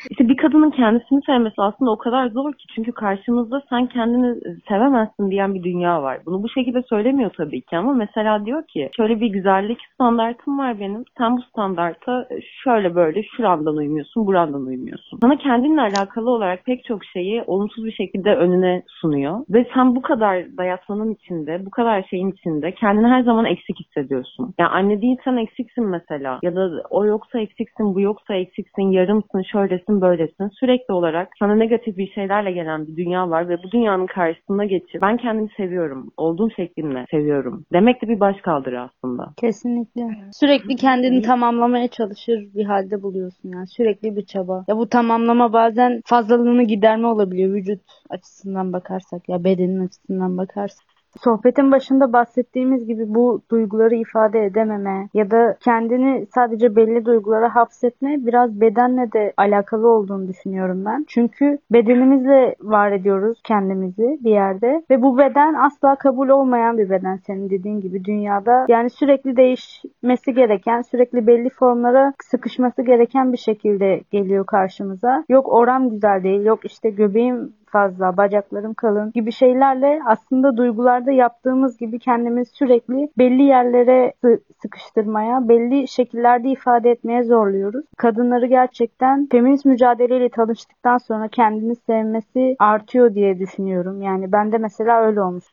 İşte 0.10 0.28
bir 0.30 0.38
kadının 0.38 0.72
kendisini 0.72 1.20
sevmesi 1.26 1.62
aslında 1.62 1.92
o 1.92 1.98
kadar 1.98 2.28
zor 2.28 2.54
ki. 2.54 2.66
Çünkü 2.76 2.92
karşımızda 2.92 3.62
sen 3.70 3.88
kendini 3.88 4.36
sevemezsin 4.68 5.32
diyen 5.32 5.54
bir 5.56 5.64
dünya 5.64 6.04
var. 6.04 6.20
Bunu 6.26 6.44
bu 6.44 6.50
şekilde 6.50 6.82
söylemiyor 6.82 7.32
tabii 7.38 7.62
ki 7.62 7.78
ama 7.78 7.94
mesela 7.94 8.46
diyor 8.46 8.64
ki 8.68 8.90
şöyle 8.98 9.20
bir 9.20 9.28
güzellik 9.28 9.80
standartım 9.94 10.60
var 10.60 10.80
benim. 10.80 11.04
Sen 11.18 11.38
bu 11.38 11.42
standarta 11.42 12.28
şöyle 12.64 12.96
böyle 12.96 13.24
şurandan 13.24 13.76
uymuyorsun, 13.76 14.28
burandan 14.28 14.66
uymuyorsun. 14.66 15.20
Sana 15.22 15.38
kendinle 15.38 15.82
alakalı 15.82 16.30
olarak 16.30 16.66
pek 16.66 16.86
çok 16.86 17.06
şeyi 17.06 17.44
olumsuz 17.48 17.86
bir 17.86 17.92
şekilde 17.92 18.36
önüne 18.36 18.84
sunuyor. 18.88 19.40
Ve 19.50 19.66
sen 19.74 19.96
bu 19.96 20.02
kadar 20.02 20.58
dayatmanın 20.58 21.14
içinde, 21.14 21.66
bu 21.66 21.70
kadar 21.70 22.04
şeyin 22.10 22.32
içinde 22.32 22.72
kendini 22.72 23.08
her 23.08 23.24
zaman 23.24 23.46
eksik 23.46 23.80
hissediyorsun. 23.80 24.54
Yani 24.60 24.70
anne 24.70 25.02
değilsen 25.02 25.38
eksiksin 25.38 25.86
mesela. 25.86 26.40
Ya 26.44 26.56
da 26.56 26.84
o 26.90 27.06
yoksa 27.06 27.40
eksiksin, 27.40 27.96
bu 27.96 28.02
yoksa 28.02 28.34
eksiksin, 28.34 28.92
yarımsın, 28.92 29.42
şöylesin, 29.42 29.93
böylesin. 30.02 30.50
Sürekli 30.60 30.94
olarak 30.94 31.30
sana 31.40 31.56
negatif 31.56 31.98
bir 31.98 32.12
şeylerle 32.12 32.52
gelen 32.52 32.88
bir 32.88 32.96
dünya 32.96 33.30
var 33.30 33.50
ve 33.50 33.58
bu 33.64 33.72
dünyanın 33.72 34.06
karşısına 34.06 34.66
geçip 34.66 35.02
ben 35.02 35.18
kendimi 35.18 35.50
seviyorum, 35.58 36.12
olduğum 36.18 36.52
şeklimle 36.52 37.06
seviyorum. 37.12 37.66
Demek 37.74 38.02
de 38.02 38.08
bir 38.08 38.20
başkaldırı 38.20 38.82
aslında. 38.82 39.34
Kesinlikle. 39.38 40.02
Sürekli 40.32 40.76
kendini 40.76 41.22
tamamlamaya 41.22 41.88
çalışır 41.88 42.40
bir 42.56 42.66
halde 42.66 43.04
buluyorsun 43.04 43.50
yani. 43.50 43.68
Sürekli 43.68 44.16
bir 44.16 44.26
çaba. 44.26 44.66
Ya 44.68 44.78
bu 44.78 44.90
tamamlama 44.90 45.54
bazen 45.54 46.02
fazlalığını 46.06 46.64
giderme 46.64 47.08
olabiliyor 47.08 47.54
vücut 47.54 47.82
açısından 48.10 48.74
bakarsak 48.74 49.30
ya 49.30 49.44
bedenin 49.44 49.86
açısından 49.86 50.38
bakarsak. 50.38 50.93
Sohbetin 51.22 51.72
başında 51.72 52.14
bahsettiğimiz 52.14 52.88
gibi 52.88 53.04
bu 53.08 53.42
duyguları 53.52 53.96
ifade 53.96 54.46
edememe 54.46 55.08
ya 55.14 55.32
da 55.32 55.58
kendini 55.60 56.26
sadece 56.26 56.76
belli 56.76 57.06
duygulara 57.06 57.56
hapsetme 57.56 58.18
biraz 58.26 58.62
bedenle 58.62 59.12
de 59.12 59.34
alakalı 59.38 59.88
olduğunu 59.88 60.28
düşünüyorum 60.28 60.86
ben. 60.86 61.06
Çünkü 61.08 61.58
bedenimizle 61.72 62.56
var 62.62 62.92
ediyoruz 62.92 63.42
kendimizi 63.44 64.20
bir 64.24 64.32
yerde 64.32 64.84
ve 64.90 65.02
bu 65.02 65.18
beden 65.18 65.54
asla 65.54 65.96
kabul 65.96 66.30
olmayan 66.30 66.78
bir 66.78 66.90
beden 66.90 67.16
senin 67.16 67.50
dediğin 67.50 67.82
gibi 67.82 68.06
dünyada. 68.06 68.66
Yani 68.70 68.90
sürekli 68.90 69.38
değişmesi 69.38 70.34
gereken, 70.34 70.82
sürekli 70.82 71.28
belli 71.28 71.50
formlara 71.50 72.14
sıkışması 72.24 72.82
gereken 72.82 73.32
bir 73.32 73.38
şekilde 73.38 74.02
geliyor 74.12 74.46
karşımıza. 74.46 75.24
Yok 75.30 75.54
oram 75.54 75.90
güzel 75.90 76.24
değil, 76.24 76.46
yok 76.46 76.66
işte 76.66 76.90
göbeğim 76.90 77.54
fazla, 77.74 78.18
bacaklarım 78.18 78.74
kalın 78.74 79.12
gibi 79.12 79.32
şeylerle 79.32 80.00
aslında 80.06 80.58
duygularda 80.58 81.12
yaptığımız 81.12 81.78
gibi 81.78 82.00
kendimiz 82.00 82.48
sürekli 82.54 83.10
belli 83.18 83.44
yerlere 83.44 84.14
sı- 84.22 84.42
sıkıştırmaya, 84.62 85.50
belli 85.50 85.88
şekillerde 85.88 86.50
ifade 86.50 86.92
etmeye 86.92 87.24
zorluyoruz. 87.24 87.86
Kadınları 87.98 88.46
gerçekten 88.46 89.28
feminist 89.32 89.66
mücadeleyle 89.66 90.30
tanıştıktan 90.30 90.98
sonra 90.98 91.28
kendini 91.28 91.76
sevmesi 91.76 92.56
artıyor 92.60 93.16
diye 93.16 93.40
düşünüyorum. 93.40 94.02
Yani 94.02 94.32
bende 94.32 94.58
mesela 94.58 95.02
öyle 95.02 95.22
olmuş. 95.22 95.46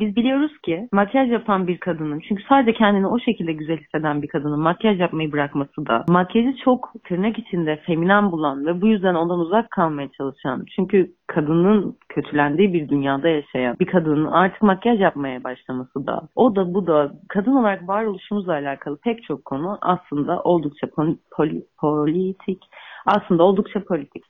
Biz 0.00 0.16
biliyoruz 0.16 0.52
ki 0.64 0.88
makyaj 0.92 1.30
yapan 1.30 1.66
bir 1.66 1.78
kadının 1.78 2.20
çünkü 2.28 2.42
sadece 2.48 2.72
kendini 2.72 3.06
o 3.06 3.18
şekilde 3.18 3.52
güzel 3.52 3.76
hisseden 3.78 4.22
bir 4.22 4.28
kadının 4.28 4.60
makyaj 4.60 5.00
yapmayı 5.00 5.32
bırakması 5.32 5.86
da 5.86 6.04
makyajı 6.08 6.56
çok 6.64 6.92
tırnak 7.04 7.38
içinde 7.38 7.76
feminen 7.76 8.32
bulan 8.32 8.66
ve 8.66 8.80
bu 8.80 8.86
yüzden 8.86 9.14
ondan 9.14 9.38
uzak 9.38 9.70
kalmaya 9.70 10.08
çalışan 10.18 10.64
çünkü 10.76 11.12
kadının 11.26 11.96
kötülendiği 12.08 12.72
bir 12.72 12.88
dünyada 12.88 13.28
yaşayan 13.28 13.76
bir 13.80 13.86
kadının 13.86 14.26
artık 14.26 14.62
makyaj 14.62 15.00
yapmaya 15.00 15.44
başlaması 15.44 16.06
da 16.06 16.20
o 16.34 16.56
da 16.56 16.74
bu 16.74 16.86
da 16.86 17.12
kadın 17.28 17.56
olarak 17.56 17.88
varoluşumuzla 17.88 18.52
alakalı 18.52 18.98
pek 19.04 19.22
çok 19.22 19.44
konu 19.44 19.78
aslında 19.80 20.42
oldukça 20.42 20.86
poli- 20.86 21.18
poli- 21.30 21.64
politik 21.80 22.62
aslında 23.06 23.42
oldukça 23.42 23.84
politik. 23.84 24.24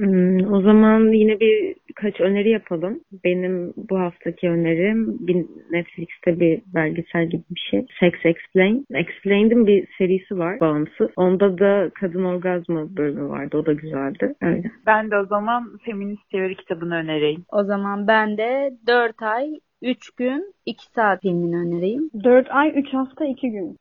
Hmm, 0.00 0.52
o 0.52 0.60
zaman 0.60 1.12
yine 1.12 1.40
bir 1.40 1.76
birkaç 1.88 2.20
öneri 2.20 2.50
yapalım. 2.50 3.00
Benim 3.24 3.72
bu 3.76 3.98
haftaki 3.98 4.48
önerim 4.48 5.16
bir 5.20 5.36
Netflix'te 5.70 6.40
bir 6.40 6.62
belgesel 6.74 7.26
gibi 7.26 7.42
bir 7.50 7.60
şey. 7.70 7.86
Sex 8.00 8.12
Explain. 8.24 8.86
Explained'in 8.94 9.66
bir 9.66 9.88
serisi 9.98 10.38
var 10.38 10.60
bağımsız. 10.60 11.08
Onda 11.16 11.58
da 11.58 11.90
kadın 11.94 12.24
orgazmı 12.24 12.96
bölümü 12.96 13.28
vardı. 13.28 13.56
O 13.56 13.66
da 13.66 13.72
güzeldi. 13.72 14.34
Öyle. 14.42 14.70
Ben 14.86 15.10
de 15.10 15.18
o 15.18 15.26
zaman 15.26 15.78
feminist 15.84 16.30
teori 16.30 16.56
kitabını 16.56 16.94
önereyim. 16.94 17.44
O 17.52 17.64
zaman 17.64 18.06
ben 18.06 18.38
de 18.38 18.70
4 18.86 19.22
ay 19.22 19.46
3 19.82 20.10
gün 20.10 20.54
2 20.66 20.86
saat 20.94 21.22
filmini 21.22 21.56
önereyim. 21.56 22.10
4 22.24 22.50
ay 22.50 22.72
3 22.76 22.94
hafta 22.94 23.24
2 23.24 23.50
gün. 23.50 23.78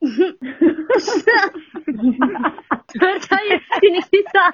4 3.02 3.32
ay 3.32 3.56
3 3.56 3.64
gün 3.82 3.94
2 3.94 4.24
saat. 4.34 4.54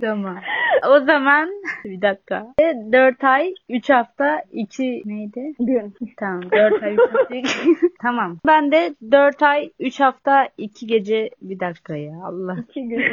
tamam. 0.00 0.38
O 0.88 1.00
zaman 1.00 1.50
bir 1.84 2.02
dakika. 2.02 2.46
4 2.92 3.24
ay 3.24 3.54
3 3.68 3.90
hafta 3.90 4.42
2 4.52 5.02
neydi? 5.04 5.52
Gün. 5.60 5.94
Tamam 6.16 6.42
4 6.50 6.82
ay 6.82 6.94
3 6.94 7.00
hafta 7.00 7.34
2 7.34 7.48
Tamam. 8.02 8.38
Ben 8.46 8.72
de 8.72 8.94
4 9.12 9.42
ay 9.42 9.70
3 9.80 10.00
hafta 10.00 10.48
2 10.58 10.86
gece 10.86 11.30
bir 11.42 11.60
dakika 11.60 11.96
ya 11.96 12.14
Allah. 12.24 12.56
2 12.68 12.88
gün. 12.88 13.00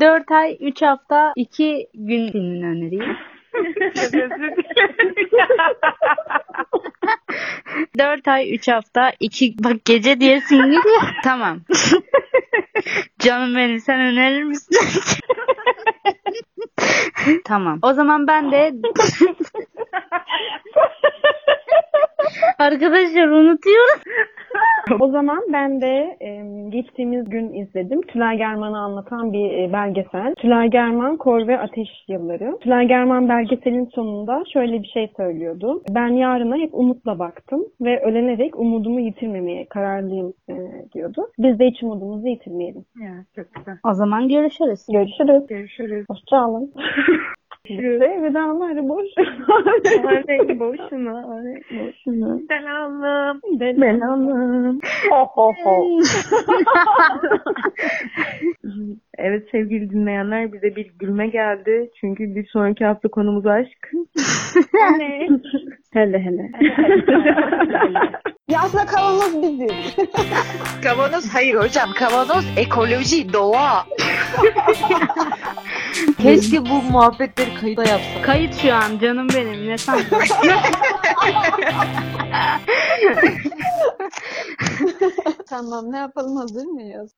4 0.00 0.30
ay 0.30 0.56
3 0.60 0.82
hafta 0.82 1.32
2 1.36 1.88
gün. 1.94 2.26
Özür 3.96 4.20
dilerim. 4.20 4.64
4 7.98 8.28
ay 8.28 8.54
3 8.54 8.68
hafta 8.68 9.12
2 9.20 9.54
bak 9.64 9.84
gece 9.84 10.20
diyesin 10.20 10.56
geliyor. 10.56 11.02
tamam. 11.24 11.60
Canım 13.18 13.56
benim 13.56 13.80
sen 13.80 14.00
önerir 14.00 14.42
misin? 14.42 14.76
tamam. 17.44 17.78
O 17.82 17.92
zaman 17.92 18.26
ben 18.26 18.52
de 18.52 18.74
Arkadaşlar 22.58 23.28
unutuyorum. 23.28 24.00
O 25.00 25.08
zaman 25.08 25.42
ben 25.52 25.80
de 25.80 26.16
e, 26.20 26.30
geçtiğimiz 26.68 27.30
gün 27.30 27.52
izledim. 27.52 28.02
Tülay 28.02 28.36
German'ı 28.36 28.78
anlatan 28.78 29.32
bir 29.32 29.50
e, 29.50 29.72
belgesel. 29.72 30.34
Tülay 30.34 30.70
German, 30.70 31.16
Kor 31.16 31.46
ve 31.46 31.58
Ateş 31.58 31.88
Yılları. 32.08 32.58
Tülay 32.60 32.88
German 32.88 33.28
belgeselin 33.28 33.90
sonunda 33.94 34.42
şöyle 34.52 34.82
bir 34.82 34.88
şey 34.88 35.12
söylüyordu. 35.16 35.82
Ben 35.90 36.08
yarına 36.08 36.56
hep 36.56 36.70
umutla 36.72 37.18
baktım 37.18 37.64
ve 37.80 38.00
ölene 38.00 38.38
dek 38.38 38.58
umudumu 38.58 39.00
yitirmemeye 39.00 39.66
kararlıyım 39.66 40.32
e, 40.48 40.54
diyordu. 40.94 41.26
Biz 41.38 41.58
de 41.58 41.66
hiç 41.66 41.82
umudumuzu 41.82 42.26
yitirmeyelim. 42.26 42.84
Ya, 43.02 43.24
çok 43.36 43.54
güzel. 43.54 43.78
O 43.84 43.94
zaman 43.94 44.28
görüşürüz. 44.28 44.86
Görüşürüz. 44.92 45.46
Görüşürüz. 45.46 46.06
Hoşçakalın. 46.10 46.72
Ve 47.70 48.22
vedalar 48.22 48.88
boş. 48.88 49.06
Ay, 49.18 50.58
boşuna, 50.60 51.16
ay, 51.16 51.62
boşuna. 51.70 52.38
Selamım. 52.48 53.40
Belalım. 53.60 54.80
Ho 55.10 55.24
ho 55.24 55.52
ho. 55.64 55.98
Evet 59.18 59.48
sevgili 59.52 59.90
dinleyenler 59.90 60.52
bize 60.52 60.76
bir 60.76 60.90
gülme 60.98 61.26
geldi. 61.26 61.90
Çünkü 62.00 62.34
bir 62.34 62.46
sonraki 62.46 62.84
hafta 62.84 63.08
konumuz 63.08 63.46
aşk. 63.46 63.90
hele 65.92 66.18
hele. 66.18 66.50
Ya 68.48 68.60
aslında 68.60 68.86
kavanoz 68.86 69.42
biziz. 69.42 69.96
Kavanoz 70.82 71.34
hayır 71.34 71.54
hocam. 71.54 71.92
Kavanoz 71.92 72.44
ekoloji, 72.56 73.32
doğa. 73.32 73.86
Keşke 76.22 76.60
bu 76.60 76.82
muhabbetleri 76.82 77.54
kayıda 77.54 77.84
yapsak. 77.84 78.24
Kayıt 78.24 78.54
şu 78.54 78.74
an 78.74 78.98
canım 78.98 79.28
benim 79.36 79.68
ne 79.68 79.78
sandın? 79.78 80.04
tamam 85.48 85.92
ne 85.92 85.96
yapalım 85.96 86.36
hazır 86.36 86.64
mıyız? 86.64 87.10